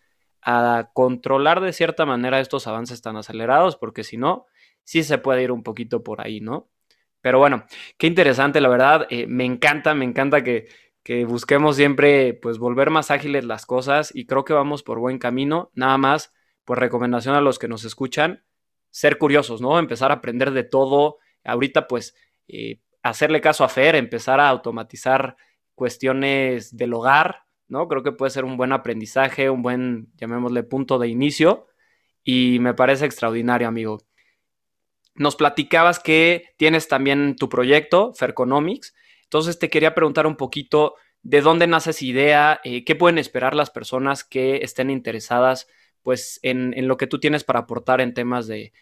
a 0.45 0.91
controlar 0.93 1.59
de 1.59 1.73
cierta 1.73 2.05
manera 2.05 2.39
estos 2.39 2.67
avances 2.67 3.01
tan 3.01 3.17
acelerados, 3.17 3.75
porque 3.75 4.03
si 4.03 4.15
no, 4.15 4.45
sí 4.83 5.03
se 5.03 5.17
puede 5.17 5.43
ir 5.43 5.51
un 5.51 5.63
poquito 5.63 6.03
por 6.03 6.21
ahí, 6.21 6.39
¿no? 6.39 6.69
Pero 7.21 7.39
bueno, 7.39 7.65
qué 7.97 8.05
interesante, 8.05 8.61
la 8.61 8.69
verdad, 8.69 9.07
eh, 9.09 9.25
me 9.25 9.43
encanta, 9.45 9.95
me 9.95 10.05
encanta 10.05 10.43
que, 10.43 10.67
que 11.01 11.25
busquemos 11.25 11.75
siempre, 11.75 12.35
pues, 12.35 12.59
volver 12.59 12.91
más 12.91 13.09
ágiles 13.09 13.43
las 13.45 13.65
cosas 13.65 14.11
y 14.13 14.27
creo 14.27 14.45
que 14.45 14.53
vamos 14.53 14.83
por 14.83 14.99
buen 14.99 15.17
camino. 15.17 15.71
Nada 15.73 15.97
más, 15.97 16.31
pues, 16.63 16.79
recomendación 16.79 17.33
a 17.33 17.41
los 17.41 17.57
que 17.57 17.67
nos 17.67 17.83
escuchan, 17.83 18.43
ser 18.91 19.17
curiosos, 19.17 19.61
¿no? 19.61 19.79
Empezar 19.79 20.11
a 20.11 20.15
aprender 20.15 20.51
de 20.51 20.63
todo. 20.63 21.17
Ahorita, 21.43 21.87
pues, 21.87 22.15
eh, 22.47 22.81
hacerle 23.01 23.41
caso 23.41 23.63
a 23.63 23.69
Fer, 23.69 23.95
empezar 23.95 24.39
a 24.39 24.49
automatizar 24.49 25.35
cuestiones 25.73 26.77
del 26.77 26.93
hogar, 26.93 27.44
¿no? 27.67 27.87
Creo 27.87 28.03
que 28.03 28.11
puede 28.11 28.29
ser 28.29 28.45
un 28.45 28.57
buen 28.57 28.71
aprendizaje, 28.71 29.49
un 29.49 29.61
buen, 29.61 30.11
llamémosle, 30.15 30.63
punto 30.63 30.99
de 30.99 31.07
inicio 31.07 31.67
y 32.23 32.59
me 32.59 32.73
parece 32.73 33.05
extraordinario, 33.05 33.67
amigo. 33.67 33.99
Nos 35.15 35.35
platicabas 35.35 35.99
que 35.99 36.49
tienes 36.57 36.87
también 36.87 37.35
tu 37.37 37.47
proyecto, 37.47 38.13
Ferconomics. 38.13 38.93
Entonces 39.23 39.59
te 39.59 39.69
quería 39.69 39.95
preguntar 39.95 40.27
un 40.27 40.35
poquito 40.35 40.95
de 41.21 41.41
dónde 41.41 41.67
nace 41.67 41.91
esa 41.91 42.05
idea, 42.05 42.59
eh, 42.63 42.83
qué 42.83 42.95
pueden 42.95 43.17
esperar 43.17 43.55
las 43.55 43.69
personas 43.69 44.23
que 44.23 44.57
estén 44.57 44.89
interesadas 44.89 45.67
pues 46.03 46.39
en, 46.43 46.73
en, 46.77 46.87
lo 46.87 46.97
que 46.97 47.07
tú 47.07 47.19
tienes 47.19 47.43
para 47.43 47.61
aportar 47.61 47.99
en 47.99 48.13
temas 48.13 48.45
de 48.45 48.73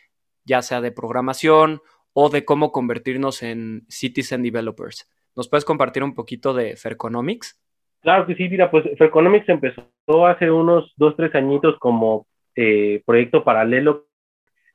ya 0.43 0.61
sea 0.61 0.81
de 0.81 0.91
programación 0.91 1.81
o 2.11 2.29
de 2.29 2.43
cómo 2.43 2.71
convertirnos 2.73 3.43
en 3.43 3.85
citizen 3.87 4.43
developers. 4.43 5.07
¿Nos 5.35 5.47
puedes 5.47 5.65
compartir 5.65 6.03
un 6.03 6.13
poquito 6.13 6.53
de 6.53 6.75
Ferconomics? 6.75 7.62
Claro 8.03 8.27
que 8.27 8.35
sí, 8.35 8.47
mira, 8.49 8.69
pues 8.69 8.83
Ferconomics 8.97 9.49
empezó 9.49 9.87
hace 10.27 10.51
unos 10.51 10.93
dos, 10.97 11.15
tres 11.15 11.33
añitos 11.33 11.79
como 11.79 12.27
eh, 12.55 13.01
proyecto 13.05 13.43
paralelo 13.43 14.05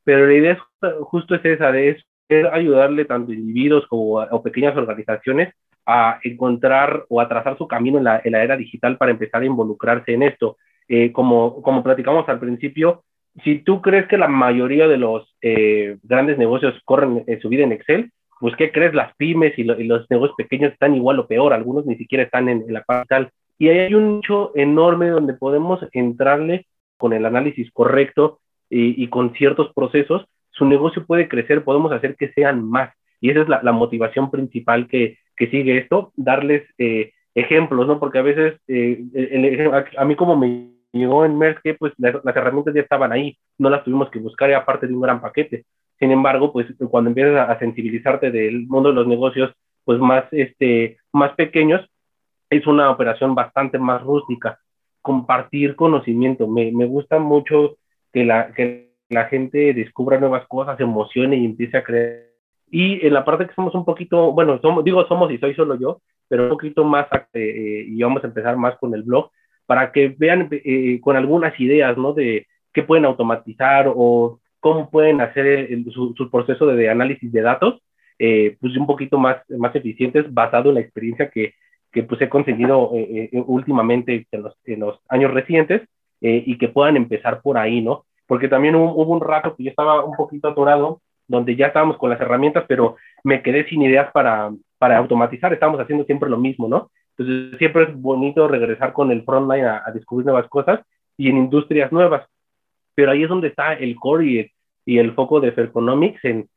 pero 0.08 0.26
la 0.26 0.32
idea 0.32 0.52
es, 0.52 0.58
justo 1.02 1.34
es 1.34 1.44
esa, 1.44 1.70
de 1.70 1.90
es, 1.90 2.46
ayudarle 2.50 3.04
tanto 3.04 3.30
individuos 3.30 3.86
como 3.88 4.14
o 4.14 4.42
pequeñas 4.42 4.74
organizaciones 4.74 5.52
a 5.84 6.18
encontrar 6.22 7.04
o 7.10 7.20
a 7.20 7.28
trazar 7.28 7.58
su 7.58 7.68
camino 7.68 7.98
en 7.98 8.04
la, 8.04 8.22
en 8.24 8.32
la 8.32 8.42
era 8.42 8.56
digital 8.56 8.96
para 8.96 9.10
empezar 9.10 9.42
a 9.42 9.44
involucrarse 9.44 10.14
en 10.14 10.22
esto. 10.22 10.56
Eh, 10.88 11.12
como, 11.12 11.60
como 11.60 11.82
platicamos 11.82 12.26
al 12.30 12.40
principio, 12.40 13.04
si 13.44 13.58
tú 13.58 13.82
crees 13.82 14.08
que 14.08 14.16
la 14.16 14.28
mayoría 14.28 14.88
de 14.88 14.96
los 14.96 15.36
eh, 15.42 15.98
grandes 16.04 16.38
negocios 16.38 16.80
corren 16.86 17.24
en 17.26 17.40
su 17.42 17.50
vida 17.50 17.64
en 17.64 17.72
Excel, 17.72 18.10
pues 18.40 18.54
¿qué 18.56 18.70
crees? 18.70 18.94
Las 18.94 19.14
pymes 19.16 19.58
y, 19.58 19.64
los 19.64 20.10
negocios 20.10 20.36
pequeños 20.36 20.72
están 20.72 20.94
igual 20.94 21.18
o 21.18 21.26
peor, 21.26 21.52
algunos 21.52 21.86
ni 21.86 21.96
siquiera 21.96 22.24
están 22.24 22.48
en, 22.48 22.62
en 22.66 22.72
la 22.72 22.82
parte 22.82 23.28
Y 23.58 23.68
ahí 23.68 23.78
hay 23.78 23.94
un 23.94 24.16
nicho 24.16 24.52
enorme 24.54 25.08
donde 25.08 25.34
podemos 25.34 25.80
entrarle 25.92 26.66
con 26.98 27.12
el 27.12 27.24
análisis 27.24 27.70
correcto 27.72 28.40
y, 28.70 29.08
con 29.08 29.32
ciertos 29.32 29.72
procesos, 29.72 30.26
su 30.50 30.66
negocio 30.66 31.06
puede 31.06 31.28
crecer, 31.28 31.64
podemos 31.64 31.90
hacer 31.92 32.16
que 32.16 32.32
sean 32.32 32.68
más. 32.68 32.92
Y 33.20 33.30
esa 33.30 33.42
es 33.42 33.48
la, 33.48 33.72
motivación 33.72 34.30
principal 34.30 34.88
que, 34.88 35.16
sigue 35.38 35.78
esto, 35.78 36.12
darles 36.16 36.68
eh, 36.78 37.12
ejemplos, 37.34 37.86
¿no? 37.86 37.98
Porque 37.98 38.18
a 38.18 38.22
veces, 38.22 38.60
eh, 38.66 39.00
a, 39.96 40.04
mí 40.04 40.16
como 40.16 40.36
me 40.36 40.72
llegó 40.92 41.24
en 41.24 41.38
Merck, 41.38 41.62
pues 41.78 41.92
las, 41.96 42.36
herramientas 42.36 42.74
ya 42.74 42.82
estaban 42.82 43.12
ahí, 43.12 43.38
no 43.56 43.70
las 43.70 43.84
tuvimos 43.84 44.10
que 44.10 44.18
buscar, 44.18 44.50
era 44.50 44.66
parte 44.66 44.86
de 44.86 44.94
un 44.94 45.00
gran 45.00 45.20
paquete. 45.20 45.64
Sin 45.98 46.12
embargo, 46.12 46.52
pues 46.52 46.66
cuando 46.90 47.10
empiezas 47.10 47.48
a, 47.48 47.58
sensibilizarte 47.58 48.30
del 48.30 48.66
mundo 48.66 48.90
de 48.90 48.94
los 48.94 49.06
negocios, 49.06 49.52
pues 49.84 49.98
más, 49.98 50.24
este, 50.32 50.98
más 51.12 51.32
pequeños, 51.32 51.88
es 52.50 52.66
una 52.66 52.90
operación 52.90 53.34
bastante 53.34 53.78
más 53.78 54.02
rústica. 54.02 54.60
Compartir 55.02 55.76
conocimiento, 55.76 56.46
me, 56.46 56.70
me 56.72 56.86
gusta 56.86 57.18
mucho 57.18 57.78
que 58.12 58.24
la, 58.24 58.52
que 58.52 58.92
la 59.08 59.24
gente 59.26 59.74
descubra 59.74 60.18
nuevas 60.18 60.46
cosas, 60.46 60.78
emocione 60.80 61.36
y 61.36 61.44
empiece 61.44 61.76
a 61.76 61.84
creer. 61.84 62.28
Y 62.70 63.04
en 63.06 63.14
la 63.14 63.24
parte 63.24 63.46
que 63.46 63.54
somos 63.54 63.74
un 63.74 63.84
poquito, 63.84 64.32
bueno, 64.32 64.58
somos, 64.60 64.84
digo 64.84 65.06
somos 65.06 65.32
y 65.32 65.38
soy 65.38 65.54
solo 65.54 65.76
yo, 65.76 66.02
pero 66.28 66.44
un 66.44 66.50
poquito 66.50 66.84
más, 66.84 67.06
eh, 67.32 67.84
y 67.88 68.02
vamos 68.02 68.22
a 68.22 68.26
empezar 68.26 68.56
más 68.56 68.76
con 68.78 68.94
el 68.94 69.02
blog, 69.02 69.30
para 69.66 69.90
que 69.92 70.14
vean 70.16 70.48
eh, 70.50 71.00
con 71.00 71.16
algunas 71.16 71.58
ideas, 71.58 71.96
¿no? 71.96 72.12
De 72.12 72.46
qué 72.72 72.82
pueden 72.82 73.06
automatizar 73.06 73.90
o 73.94 74.40
cómo 74.60 74.90
pueden 74.90 75.20
hacer 75.20 75.68
su, 75.92 76.14
su, 76.16 76.30
proceso 76.30 76.66
de, 76.66 76.90
análisis 76.90 77.30
de 77.32 77.42
datos, 77.42 77.80
eh, 78.18 78.56
pues 78.60 78.76
un 78.76 78.86
poquito 78.86 79.18
más, 79.18 79.38
más 79.48 79.74
eficientes 79.74 80.32
basado 80.32 80.70
en 80.70 80.76
la 80.76 80.80
experiencia 80.80 81.30
que, 81.30 81.54
que 81.92 82.02
pues 82.02 82.20
he 82.20 82.28
conseguido 82.28 82.90
últimamente 83.46 84.26
en 84.30 84.42
los, 84.42 84.54
en 84.64 84.80
los 84.80 85.00
años 85.08 85.32
recientes 85.32 85.82
eh, 86.20 86.42
y 86.46 86.58
que 86.58 86.68
puedan 86.68 86.96
empezar 86.96 87.40
por 87.42 87.58
ahí, 87.58 87.80
¿no? 87.80 88.04
Porque 88.26 88.48
también 88.48 88.74
hubo, 88.74 89.04
un 89.04 89.20
rato 89.20 89.54
que 89.54 89.64
yo 89.64 89.70
estaba 89.70 90.04
un 90.04 90.16
poquito 90.16 90.48
atorado, 90.48 91.00
donde 91.28 91.54
ya 91.54 91.68
estábamos 91.68 91.96
con 91.96 92.10
las 92.10 92.20
herramientas, 92.20 92.64
pero 92.66 92.96
me 93.22 93.42
quedé 93.42 93.68
sin 93.68 93.82
ideas 93.82 94.10
para, 94.12 94.50
para 94.78 94.98
automatizar, 94.98 95.52
estábamos 95.52 95.80
haciendo 95.80 96.04
siempre 96.04 96.28
lo 96.28 96.36
mismo, 96.36 96.68
¿no? 96.68 96.90
Entonces 97.16 97.58
siempre 97.58 97.84
es 97.84 97.94
bonito 97.94 98.48
regresar 98.48 98.92
con 98.92 99.12
el 99.12 99.22
frontline 99.22 99.64
a, 99.64 99.82
a 99.84 99.92
descubrir 99.92 100.26
nuevas 100.26 100.48
cosas 100.48 100.80
y 101.16 101.28
en 101.28 101.36
industrias 101.36 101.92
nuevas. 101.92 102.26
Pero 102.98 103.12
ahí 103.12 103.22
es 103.22 103.28
donde 103.28 103.46
está 103.46 103.74
el 103.74 103.94
core 103.94 104.26
y, 104.26 104.50
y 104.84 104.98
el 104.98 105.14
foco 105.14 105.38
de 105.40 105.52
Ferconomics 105.52 106.24
en, 106.24 106.48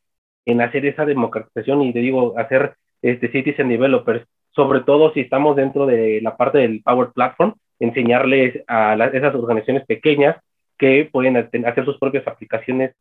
en 0.47 0.61
hacer 0.61 0.87
esa 0.87 1.05
democratización 1.05 1.83
y 1.83 1.93
te 1.93 1.99
digo, 1.99 2.33
hacer 2.35 2.73
este, 3.03 3.31
citizen 3.31 3.69
developers, 3.69 4.25
sobre 4.49 4.79
todo 4.79 5.13
si 5.13 5.19
estamos 5.19 5.55
dentro 5.55 5.85
de 5.85 6.19
la 6.19 6.35
parte 6.35 6.57
del 6.57 6.81
Power 6.81 7.09
Platform, 7.13 7.53
enseñarles 7.79 8.63
a 8.67 8.95
esas 9.13 9.35
organizaciones 9.35 9.85
pequeñas 9.85 10.35
que 10.79 11.07
pueden 11.11 11.37
hacer 11.37 11.85
sus 11.85 11.99
propias 11.99 12.27
aplicaciones. 12.27 12.95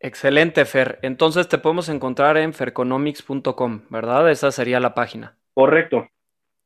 Excelente, 0.00 0.64
Fer. 0.64 0.98
Entonces 1.02 1.46
te 1.46 1.58
podemos 1.58 1.90
encontrar 1.90 2.38
en 2.38 2.54
ferconomics.com, 2.54 3.82
¿verdad? 3.90 4.30
Esa 4.30 4.50
sería 4.50 4.80
la 4.80 4.94
página. 4.94 5.36
Correcto. 5.52 6.08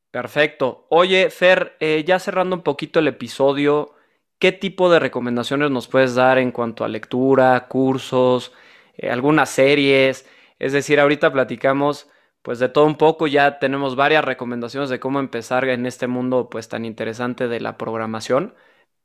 Perfecto. 0.09 0.87
Oye, 0.89 1.29
Fer, 1.29 1.75
eh, 1.81 2.05
ya 2.07 2.17
cerrando 2.17 2.55
un 2.55 2.61
poquito 2.61 2.99
el 2.99 3.09
episodio, 3.09 3.95
¿qué 4.39 4.51
tipo 4.51 4.89
de 4.91 4.99
recomendaciones 4.99 5.71
nos 5.71 5.87
puedes 5.87 6.15
dar 6.15 6.37
en 6.37 6.51
cuanto 6.51 6.83
a 6.83 6.89
lectura, 6.89 7.67
cursos, 7.67 8.53
eh, 8.97 9.09
algunas 9.09 9.49
series? 9.49 10.29
Es 10.59 10.73
decir, 10.73 10.99
ahorita 10.99 11.31
platicamos 11.31 12.09
pues 12.43 12.59
de 12.59 12.69
todo 12.69 12.85
un 12.85 12.97
poco, 12.97 13.25
ya 13.25 13.57
tenemos 13.57 13.95
varias 13.95 14.23
recomendaciones 14.25 14.89
de 14.89 14.99
cómo 14.99 15.19
empezar 15.19 15.63
en 15.69 15.85
este 15.85 16.07
mundo 16.07 16.49
pues 16.49 16.67
tan 16.67 16.83
interesante 16.83 17.47
de 17.47 17.61
la 17.61 17.77
programación, 17.77 18.53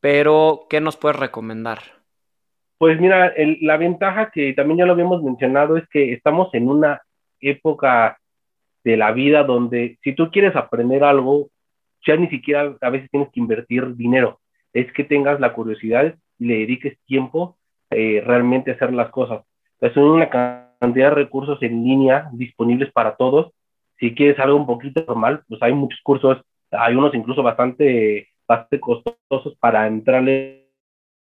pero 0.00 0.66
¿qué 0.68 0.80
nos 0.80 0.96
puedes 0.96 1.18
recomendar? 1.18 1.78
Pues 2.78 3.00
mira, 3.00 3.32
la 3.60 3.76
ventaja 3.76 4.30
que 4.32 4.52
también 4.54 4.78
ya 4.78 4.86
lo 4.86 4.92
habíamos 4.92 5.22
mencionado 5.22 5.76
es 5.76 5.88
que 5.88 6.12
estamos 6.12 6.52
en 6.52 6.68
una 6.68 7.00
época 7.40 8.18
de 8.84 8.96
la 8.96 9.12
vida 9.12 9.44
donde 9.44 9.98
si 10.02 10.14
tú 10.14 10.30
quieres 10.30 10.56
aprender 10.56 11.04
algo, 11.04 11.48
ya 12.06 12.16
ni 12.16 12.28
siquiera 12.28 12.76
a 12.80 12.90
veces 12.90 13.10
tienes 13.10 13.30
que 13.32 13.40
invertir 13.40 13.94
dinero, 13.96 14.40
es 14.80 14.92
que 14.92 15.04
tengas 15.04 15.40
la 15.40 15.52
curiosidad 15.52 16.14
y 16.38 16.46
le 16.46 16.58
dediques 16.58 16.98
tiempo 17.06 17.56
eh, 17.90 18.22
realmente 18.24 18.70
a 18.70 18.74
hacer 18.74 18.92
las 18.92 19.10
cosas. 19.10 19.42
Es 19.80 19.96
una 19.96 20.30
cantidad 20.30 21.08
de 21.08 21.14
recursos 21.14 21.60
en 21.62 21.84
línea 21.84 22.28
disponibles 22.32 22.92
para 22.92 23.16
todos. 23.16 23.52
Si 23.98 24.14
quieres 24.14 24.38
algo 24.38 24.56
un 24.56 24.66
poquito 24.66 25.04
normal, 25.06 25.42
pues 25.48 25.60
hay 25.62 25.72
muchos 25.72 26.00
cursos, 26.02 26.38
hay 26.70 26.94
unos 26.94 27.14
incluso 27.14 27.42
bastante, 27.42 28.28
bastante 28.46 28.78
costosos 28.78 29.56
para 29.58 29.86
entrarle 29.86 30.68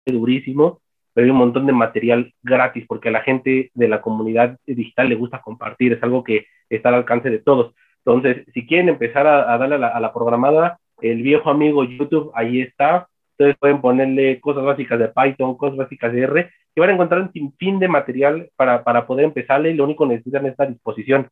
durísimo, 0.05 0.81
pero 1.15 1.25
hay 1.25 1.31
un 1.31 1.39
montón 1.39 1.67
de 1.67 1.73
material 1.73 2.33
gratis 2.43 2.85
porque 2.87 3.09
a 3.09 3.13
la 3.13 3.23
gente 3.23 3.71
de 3.73 3.89
la 3.89 4.03
comunidad 4.03 4.59
digital 4.67 5.09
le 5.09 5.15
gusta 5.15 5.41
compartir, 5.41 5.95
es 5.95 6.03
algo 6.03 6.23
que 6.23 6.47
está 6.69 6.91
al 6.91 6.97
alcance 6.97 7.31
de 7.31 7.39
todos. 7.39 7.75
Entonces, 8.05 8.45
si 8.53 8.67
quieren 8.67 8.91
empezar 8.91 9.27
a, 9.27 9.57
darle 9.57 9.77
a 9.77 9.79
la, 9.79 9.89
a 9.89 10.01
la 10.01 10.13
programada, 10.13 10.79
el 11.01 11.23
viejo 11.23 11.51
amigo 11.51 11.85
YouTube, 11.85 12.31
ahí 12.35 12.61
está, 12.61 13.09
Ustedes 13.39 13.57
pueden 13.57 13.81
ponerle 13.81 14.41
cosas 14.41 14.65
básicas 14.65 14.99
de 14.99 15.11
Python, 15.11 15.57
cosas 15.57 15.77
básicas 15.77 16.13
de 16.13 16.23
R, 16.23 16.51
y 16.75 16.81
van 16.81 16.91
a 16.91 16.95
encontrar 16.95 17.21
un 17.21 17.33
sinfín 17.33 17.79
de 17.79 17.87
material 17.87 18.51
para, 18.57 18.83
para 18.83 19.07
poder 19.07 19.27
empezarle 19.27 19.71
y 19.71 19.75
lo 19.75 19.85
único 19.85 20.03
que 20.03 20.15
necesitan 20.15 20.47
es 20.47 20.57
la 20.59 20.67
disposición. 20.67 21.29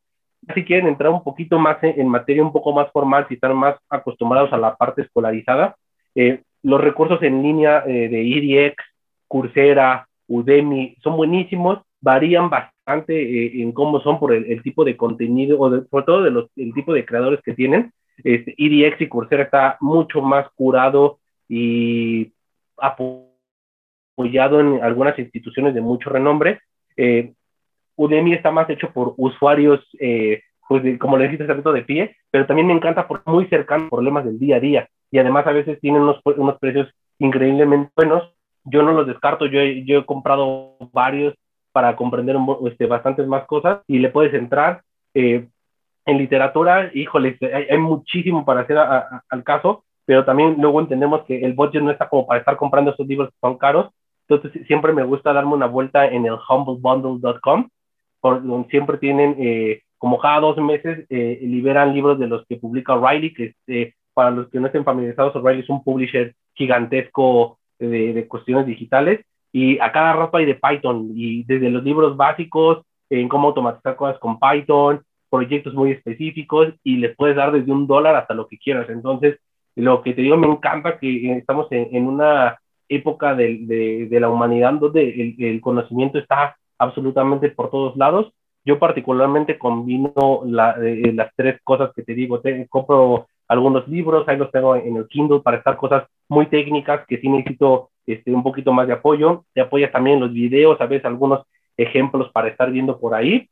Si 0.55 0.65
quieren 0.65 0.87
entrar 0.87 1.11
un 1.11 1.25
poquito 1.25 1.59
más 1.59 1.79
en, 1.83 2.07
materia 2.07 2.45
un 2.45 2.53
poco 2.53 2.73
más 2.73 2.93
formal, 2.93 3.27
si 3.27 3.35
están 3.35 3.57
más 3.57 3.77
acostumbrados 3.91 4.53
a 4.53 4.57
la 4.57 4.77
parte 4.77 5.03
escolarizada, 5.03 5.75
eh, 6.15 6.43
los 6.63 6.81
recursos 6.81 7.21
en 7.25 7.43
línea 7.43 7.83
eh, 7.85 8.09
de 8.09 8.23
IDX, 8.23 8.77
Coursera, 9.27 10.07
Udemy, 10.29 10.97
son 11.03 11.17
buenísimos, 11.17 11.81
varían 12.01 12.49
bastante 12.49 13.21
eh, 13.21 13.63
en 13.63 13.73
cómo 13.73 14.01
son 14.01 14.21
por 14.21 14.33
el, 14.33 14.63
tipo 14.63 14.85
de 14.85 14.97
contenido, 14.97 15.59
o 15.59 15.71
sobre 15.71 16.05
todo 16.05 16.23
de 16.23 16.31
los, 16.31 16.51
el 16.55 16.73
tipo 16.73 16.95
de 16.95 17.05
creadores 17.05 17.41
que 17.43 17.55
tienen. 17.55 17.93
Este, 18.23 18.55
IDX 18.57 19.01
y 19.01 19.09
Coursera 19.09 19.43
está 19.43 19.77
mucho 19.81 20.23
más 20.23 20.49
curado, 20.55 21.19
y 21.49 22.33
apoyado 22.79 24.61
en 24.61 24.83
algunas 24.83 25.19
instituciones 25.19 25.75
de 25.75 25.81
mucho 25.81 26.11
renombre. 26.11 26.61
Eh, 26.97 27.33
Udemy 27.97 28.35
está 28.35 28.51
más 28.51 28.69
hecho 28.69 28.93
por 28.93 29.15
usuarios, 29.17 29.81
eh, 29.99 30.43
pues 30.69 30.99
como 30.99 31.17
le 31.17 31.29
dijiste, 31.29 31.47
de 31.47 31.83
pie, 31.83 32.17
pero 32.31 32.47
también 32.47 32.67
me 32.67 32.75
encanta 32.75 33.07
por 33.09 33.23
muy 33.27 33.47
cercano 33.47 33.89
problemas 33.89 34.25
del 34.25 34.39
día 34.39 34.57
a 34.57 34.61
día 34.61 34.89
y 35.11 35.19
además 35.19 35.47
a 35.47 35.53
veces 35.53 35.81
tienen 35.81 36.03
unos, 36.03 36.21
unos 36.25 36.59
precios 36.59 36.89
increíblemente 37.19 37.91
buenos. 37.97 38.33
Yo 38.65 38.83
no 38.83 38.93
los 38.93 39.07
descarto, 39.07 39.47
yo 39.47 39.61
yo 39.63 40.01
he 40.01 40.07
comprado 40.07 40.77
varios 40.93 41.35
para 41.73 41.95
comprender 41.95 42.37
este, 42.67 42.87
bastantes 42.87 43.27
más 43.27 43.47
cosas 43.47 43.81
y 43.87 43.99
le 43.99 44.11
puedes 44.11 44.35
entrar. 44.35 44.83
Eh, 45.15 45.47
en 46.07 46.19
literatura, 46.19 46.91
híjole, 46.95 47.37
hay, 47.53 47.79
muchísimo 47.79 48.45
para 48.45 48.61
hacer 48.61 48.79
al 48.79 49.45
caso, 49.45 49.85
pero 50.07 50.25
también 50.25 50.57
luego 50.59 50.81
entendemos 50.81 51.25
que 51.25 51.45
el 51.45 51.53
budget 51.53 51.83
no 51.83 51.91
está 51.91 52.09
como 52.09 52.27
para 52.27 52.41
estar 52.41 52.57
comprando 52.57 52.93
esos 52.93 53.07
libros 53.07 53.29
que 53.29 53.37
son 53.41 53.59
caros. 53.59 53.91
Entonces 54.29 54.67
siempre 54.67 54.93
me 54.93 55.03
gusta 55.05 55.33
darme 55.33 55.55
una 55.55 55.67
vuelta 55.67 56.07
en 56.07 56.25
el 56.25 56.37
humblebundle.com, 56.49 57.69
donde 58.23 58.69
siempre 58.71 58.99
tienen, 58.99 59.37
eh, 59.39 59.83
como 59.99 60.19
cada 60.19 60.41
dos 60.41 60.57
meses, 60.59 61.07
eh, 61.11 61.39
liberan 61.43 61.93
libros 61.93 62.19
de 62.19 62.29
los 62.29 62.47
que 62.47 62.57
publica 62.57 62.95
O'Reilly, 62.95 63.35
que 63.35 63.55
eh, 63.67 63.93
para 64.15 64.31
los 64.31 64.49
que 64.49 64.61
no 64.61 64.67
estén 64.67 64.85
familiarizados, 64.85 65.35
O'Reilly 65.37 65.63
es 65.63 65.69
un 65.69 65.83
publisher 65.83 66.35
gigantesco 66.55 67.59
de, 67.79 68.15
de, 68.15 68.27
cuestiones 68.27 68.65
digitales 68.65 69.21
y 69.53 69.79
a 69.79 69.93
cada 69.93 70.15
rato 70.15 70.39
hay 70.39 70.47
de 70.47 70.55
Python 70.55 71.11
y 71.15 71.45
desde 71.45 71.69
los 71.69 71.85
libros 71.85 72.17
básicos 72.17 72.83
en 73.11 73.29
cómo 73.29 73.49
automatizar 73.49 73.97
cosas 73.97 74.19
con 74.19 74.39
Python, 74.39 75.03
proyectos 75.31 75.75
muy 75.75 75.93
específicos 75.93 76.73
y 76.83 76.97
les 76.97 77.15
puedes 77.17 77.37
dar 77.37 77.53
desde 77.53 77.71
un 77.71 77.87
dólar 77.87 78.17
hasta 78.17 78.35
lo 78.35 78.49
que 78.49 78.59
quieras. 78.59 78.89
Entonces, 78.89 79.39
lo 79.77 80.03
que 80.03 80.15
te 80.15 80.23
digo, 80.23 80.37
me 80.37 80.47
encanta 80.49 80.99
que 80.99 81.37
estamos 81.37 81.69
en, 81.71 82.07
una 82.07 82.59
época 82.89 83.35
de, 83.35 84.07
de, 84.09 84.21
la 84.21 84.31
humanidad 84.31 84.73
donde 84.75 85.35
el, 85.39 85.61
conocimiento 85.61 86.19
está 86.19 86.57
absolutamente 86.79 87.51
por 87.51 87.71
todos 87.71 87.97
lados. 87.97 88.33
Yo 88.65 88.79
particularmente 88.79 89.59
combino 89.59 90.13
eh, 90.83 91.13
las 91.15 91.31
tres 91.37 91.61
cosas 91.63 91.91
que 91.95 92.03
te 92.03 92.15
digo. 92.15 92.41
Te, 92.41 92.67
compro 92.69 93.27
algunos 93.49 93.87
libros, 93.87 94.27
ahí 94.27 94.39
los 94.39 94.51
tengo 94.51 94.75
en 94.75 94.97
el 94.97 95.07
Kindle 95.09 95.41
para 95.41 95.59
estar 95.59 95.77
cosas 95.77 96.05
muy 96.29 96.47
técnicas 96.47 97.07
que 97.07 97.19
sí 97.19 97.29
necesito 97.29 97.91
este, 98.07 98.33
un 98.33 98.43
poquito 98.43 98.73
más 98.73 98.87
de 98.87 98.95
apoyo. 98.95 99.45
Te 99.53 99.61
apoyas 99.61 99.93
también 99.93 100.21
los 100.21 100.33
videos, 100.33 100.81
a 100.81 100.87
veces 100.87 101.05
algunos 101.05 101.43
ejemplos 101.77 102.33
para 102.33 102.49
estar 102.49 102.71
viendo 102.73 102.99
por 102.99 103.15
ahí. 103.15 103.49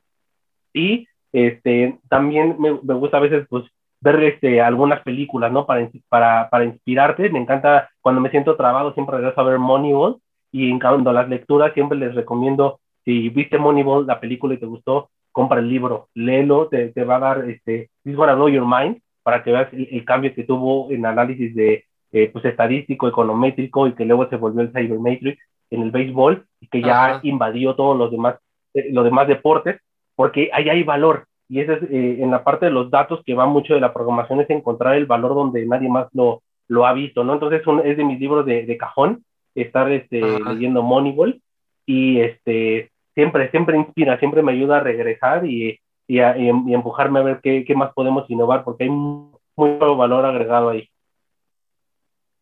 Y 0.73 1.07
este, 1.33 1.99
también 2.09 2.57
me, 2.59 2.73
me 2.83 2.95
gusta 2.95 3.19
a 3.19 3.21
veces 3.21 3.47
pues 3.49 3.65
ver 4.05 4.23
este, 4.23 4.61
algunas 4.61 5.01
películas, 5.03 5.51
¿no? 5.51 5.67
Para, 5.67 5.89
para, 6.09 6.49
para 6.51 6.65
inspirarte. 6.65 7.31
Me 7.31 7.41
encanta 7.41 7.89
cuando 8.01 8.21
me 8.21 8.31
siento 8.31 8.57
trabado, 8.57 8.93
siempre 8.93 9.17
regreso 9.17 9.41
a 9.41 9.45
ver 9.45 9.59
Moneyball 9.59 10.19
y 10.53 10.71
en 10.71 10.79
cuando 10.79 11.13
las 11.13 11.29
lecturas 11.29 11.73
siempre 11.73 11.99
les 11.99 12.15
recomiendo, 12.15 12.81
si 13.05 13.31
viste 13.31 13.59
Moneyball, 13.59 14.07
la 14.07 14.21
película 14.21 14.55
y 14.55 14.59
te 14.59 14.67
gustó, 14.67 15.11
compra 15.33 15.59
el 15.59 15.69
libro, 15.69 16.09
léelo, 16.15 16.69
te, 16.69 16.91
te 16.91 17.05
va 17.05 17.17
a 17.17 17.21
dar, 17.21 17.51
este, 17.51 17.91
This 18.05 18.15
Gonna 18.15 18.35
Blow 18.35 18.49
Your 18.49 18.67
Mind, 18.67 19.01
para 19.23 19.43
que 19.43 19.51
veas 19.51 19.73
el, 19.73 20.05
cambio 20.05 20.35
que 20.35 20.45
tuvo 20.45 20.91
en 20.91 21.07
análisis 21.07 21.55
de, 21.55 21.85
eh, 22.13 22.31
pues, 22.31 22.45
estadístico, 22.45 23.09
econométrico 23.09 23.89
y 23.89 23.95
que 23.95 24.05
luego 24.05 24.29
se 24.29 24.37
volvió 24.37 24.61
el 24.61 24.71
Cybermatrix 24.71 25.39
en 25.71 25.83
el 25.83 25.91
béisbol 25.91 26.47
y 26.61 26.69
que 26.69 26.83
ya 26.83 27.21
invadió 27.23 27.75
todos 27.75 27.97
los 27.97 28.11
demás, 28.11 28.37
eh, 28.75 28.89
los 28.93 29.05
demás 29.05 29.27
deportes 29.27 29.81
porque 30.15 30.51
ahí 30.53 30.69
hay 30.69 30.83
valor. 30.83 31.27
Y 31.49 31.61
eso 31.61 31.73
es 31.75 31.83
eh, 31.85 32.19
en 32.21 32.31
la 32.31 32.43
parte 32.43 32.67
de 32.67 32.73
los 32.73 32.91
datos 32.91 33.23
que 33.25 33.35
va 33.35 33.47
mucho 33.47 33.75
de 33.75 33.81
la 33.81 33.93
programación, 33.93 34.41
es 34.41 34.51
encontrar 34.51 34.95
el 34.97 35.07
valor 35.07 35.35
donde 35.35 35.67
nadie 35.67 35.89
más 35.89 36.09
lo, 36.13 36.43
lo 36.69 36.87
ha 36.87 36.93
visto, 36.93 37.25
¿no? 37.25 37.35
Entonces 37.35 37.63
es 37.85 37.97
de 37.97 38.05
mis 38.05 38.19
libros 38.19 38.47
de, 38.47 38.65
de 38.65 38.77
cajón, 38.77 39.25
estar 39.55 39.91
este, 39.93 40.21
leyendo 40.21 40.83
Moneyball 40.83 41.41
y 41.87 42.21
este, 42.21 42.91
siempre, 43.15 43.51
siempre 43.51 43.77
inspira, 43.77 44.19
siempre 44.19 44.43
me 44.43 44.53
ayuda 44.53 44.79
a 44.79 44.81
regresar 44.81 45.47
y, 45.47 45.79
y, 46.07 46.19
a, 46.21 46.37
y, 46.37 46.49
empujarme 46.49 47.21
a 47.21 47.23
ver 47.23 47.41
qué, 47.43 47.65
qué, 47.65 47.75
más 47.75 47.93
podemos 47.93 48.29
innovar, 48.31 48.65
porque 48.65 48.85
hay 48.85 48.91
mucho 48.91 49.97
valor 49.97 50.25
agregado 50.25 50.71
ahí. 50.71 50.89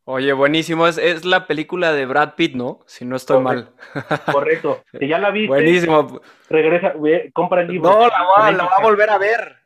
Oye, 0.05 0.33
buenísimo. 0.33 0.87
Es, 0.87 0.99
es, 0.99 1.25
la 1.25 1.47
película 1.47 1.93
de 1.93 2.07
Brad 2.07 2.35
Pitt, 2.35 2.55
¿no? 2.55 2.81
Si 2.87 3.05
no 3.05 3.17
estoy 3.17 3.41
mal. 3.41 3.71
Correcto. 4.31 4.83
Si 4.99 5.09
ya 5.09 5.19
la 5.19 5.31
viste. 5.31 5.49
Buenísimo. 5.49 6.21
Regresa, 6.49 6.95
compra 7.33 7.63
el 7.63 7.69
libro. 7.69 7.91
No, 7.91 8.09
la 8.09 8.25
va, 8.25 8.53
la 8.53 8.65
va 8.65 8.77
a 8.79 8.83
volver 8.83 9.11
a 9.11 9.19
ver. 9.19 9.57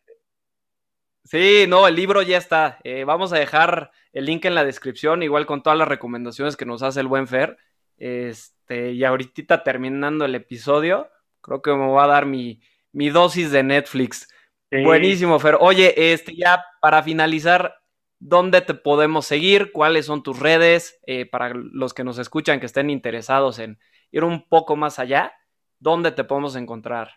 Sí, 1.24 1.64
no, 1.68 1.88
el 1.88 1.96
libro 1.96 2.22
ya 2.22 2.38
está. 2.38 2.78
Eh, 2.84 3.04
vamos 3.04 3.32
a 3.32 3.38
dejar 3.38 3.90
el 4.12 4.26
link 4.26 4.44
en 4.44 4.54
la 4.54 4.64
descripción, 4.64 5.22
igual 5.22 5.44
con 5.44 5.62
todas 5.62 5.78
las 5.78 5.88
recomendaciones 5.88 6.56
que 6.56 6.66
nos 6.66 6.82
hace 6.82 7.00
el 7.00 7.08
buen 7.08 7.26
Fer. 7.26 7.56
Este, 7.98 8.92
y 8.92 9.02
ahorita 9.04 9.64
terminando 9.64 10.24
el 10.24 10.34
episodio, 10.36 11.10
creo 11.40 11.62
que 11.62 11.72
me 11.72 11.88
va 11.88 12.04
a 12.04 12.08
dar 12.08 12.26
mi, 12.26 12.60
mi 12.92 13.10
dosis 13.10 13.50
de 13.50 13.62
Netflix. 13.64 14.28
Buenísimo, 14.70 15.38
Fer. 15.38 15.56
Oye, 15.60 16.12
este, 16.12 16.34
ya 16.36 16.64
para 16.80 17.02
finalizar, 17.02 17.74
dónde 18.18 18.60
te 18.60 18.74
podemos 18.74 19.26
seguir, 19.26 19.72
cuáles 19.72 20.06
son 20.06 20.22
tus 20.22 20.40
redes, 20.40 21.00
eh, 21.06 21.26
para 21.26 21.52
los 21.54 21.94
que 21.94 22.04
nos 22.04 22.18
escuchan 22.18 22.60
que 22.60 22.66
estén 22.66 22.90
interesados 22.90 23.58
en 23.58 23.78
ir 24.10 24.24
un 24.24 24.48
poco 24.48 24.76
más 24.76 24.98
allá, 24.98 25.32
dónde 25.78 26.12
te 26.12 26.24
podemos 26.24 26.56
encontrar. 26.56 27.10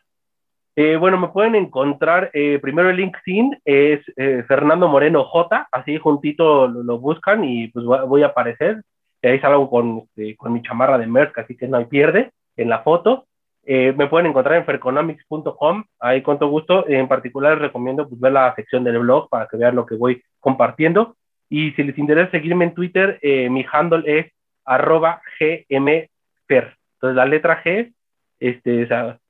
Eh, 0.76 0.96
bueno, 0.96 1.18
me 1.18 1.30
pueden 1.30 1.56
encontrar, 1.56 2.32
eh, 2.34 2.60
primero 2.62 2.90
el 2.90 2.98
LinkedIn 2.98 3.62
es 3.66 4.00
Fernando 4.48 4.88
Moreno 4.88 5.26
J, 5.26 5.68
así 5.72 5.98
juntito 5.98 6.68
lo, 6.68 7.00
buscan 7.00 7.44
y 7.44 7.68
pues 7.70 7.86
voy 7.86 8.24
a 8.24 8.28
aparecer. 8.28 8.82
Ahí 9.22 9.40
salgo 9.40 9.70
con, 9.70 10.00
este, 10.00 10.38
con 10.38 10.54
mi 10.54 10.62
chamarra 10.62 10.98
de 10.98 11.08
Merck, 11.08 11.38
así 11.40 11.58
que 11.58 11.68
no 11.68 11.78
hay 11.78 11.86
pierde 11.86 12.32
en 12.56 12.70
la 12.70 12.80
foto. 12.80 13.26
Eh, 13.72 13.94
me 13.96 14.08
pueden 14.08 14.26
encontrar 14.26 14.56
en 14.56 14.66
ferconomics.com, 14.66 15.84
ahí 16.00 16.24
con 16.24 16.40
todo 16.40 16.50
gusto. 16.50 16.90
En 16.90 17.08
particular 17.08 17.60
recomiendo 17.60 18.10
pues, 18.10 18.20
ver 18.20 18.32
la 18.32 18.56
sección 18.56 18.84
del 18.84 18.98
blog 18.98 19.30
para 19.30 19.46
que 19.46 19.58
vean 19.58 19.76
lo 19.76 19.86
que 19.86 19.94
voy 19.94 20.24
compartiendo. 20.40 21.16
Y 21.50 21.74
si 21.74 21.84
les 21.84 21.96
interesa 22.00 22.32
seguirme 22.32 22.66
en 22.66 22.74
Twitter, 22.74 23.20
eh, 23.22 23.48
mi 23.48 23.64
handle 23.72 24.02
es 24.08 24.34
arroba 24.66 25.22
gmfer. 25.40 26.78
Entonces 26.96 27.16
la 27.16 27.28
letra 27.28 27.64
G, 27.64 27.94
este, 28.40 28.88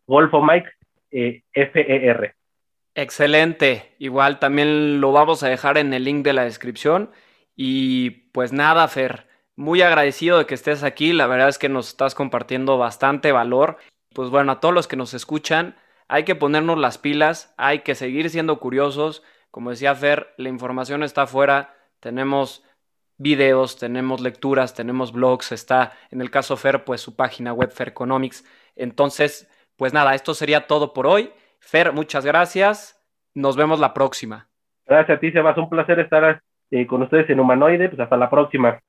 Golfo 0.08 0.42
Mike, 0.42 0.70
eh, 1.12 1.42
F-E-R. 1.52 2.34
Excelente. 2.96 3.92
Igual 4.00 4.40
también 4.40 5.02
lo 5.02 5.12
vamos 5.12 5.44
a 5.44 5.50
dejar 5.50 5.78
en 5.78 5.94
el 5.94 6.06
link 6.06 6.24
de 6.24 6.32
la 6.32 6.46
descripción. 6.46 7.12
Y 7.58 8.12
pues 8.32 8.54
nada, 8.54 8.88
Fer, 8.88 9.28
muy 9.58 9.82
agradecido 9.82 10.38
de 10.38 10.46
que 10.46 10.56
estés 10.56 10.84
aquí. 10.84 11.12
La 11.12 11.28
verdad 11.28 11.50
es 11.50 11.58
que 11.58 11.68
nos 11.68 11.90
estás 11.90 12.16
compartiendo 12.16 12.78
bastante 12.78 13.34
valor 13.34 13.80
pues 14.14 14.30
bueno, 14.30 14.52
a 14.52 14.60
todos 14.60 14.74
los 14.74 14.88
que 14.88 14.96
nos 14.96 15.14
escuchan, 15.14 15.76
hay 16.08 16.24
que 16.24 16.36
ponernos 16.36 16.78
las 16.78 16.98
pilas, 16.98 17.54
hay 17.58 17.80
que 17.80 17.96
seguir 17.96 18.30
siendo 18.30 18.60
curiosos. 18.60 19.24
Como 19.52 19.70
decía 19.70 19.96
Fer, 19.96 20.34
la 20.38 20.50
información 20.50 21.04
está 21.04 21.24
afuera, 21.24 21.76
tenemos 22.00 22.64
videos, 23.18 23.78
tenemos 23.78 24.22
lecturas, 24.22 24.74
tenemos 24.74 25.12
blogs, 25.12 25.52
está 25.52 25.92
en 26.10 26.22
el 26.22 26.32
caso 26.32 26.58
Fer, 26.58 26.84
pues 26.84 27.02
su 27.02 27.16
página 27.16 27.54
web 27.54 27.72
Fer 27.72 27.90
Economics. 27.90 28.46
Entonces, 28.76 29.50
pues 29.76 29.94
nada, 29.94 30.16
esto 30.16 30.34
sería 30.34 30.68
todo 30.68 30.94
por 30.94 31.06
hoy. 31.06 31.32
Fer, 31.60 31.94
muchas 31.94 32.26
gracias. 32.26 33.00
Nos 33.36 33.56
vemos 33.56 33.80
la 33.80 33.94
próxima. 33.94 34.50
Gracias 34.86 35.18
a 35.18 35.20
ti, 35.20 35.32
Sebas. 35.32 35.58
Un 35.58 35.70
placer 35.70 36.00
estar 36.00 36.42
eh, 36.72 36.88
con 36.88 37.04
ustedes 37.04 37.30
en 37.30 37.40
Humanoide. 37.40 37.90
Pues 37.90 38.00
hasta 38.00 38.18
la 38.18 38.30
próxima. 38.30 38.80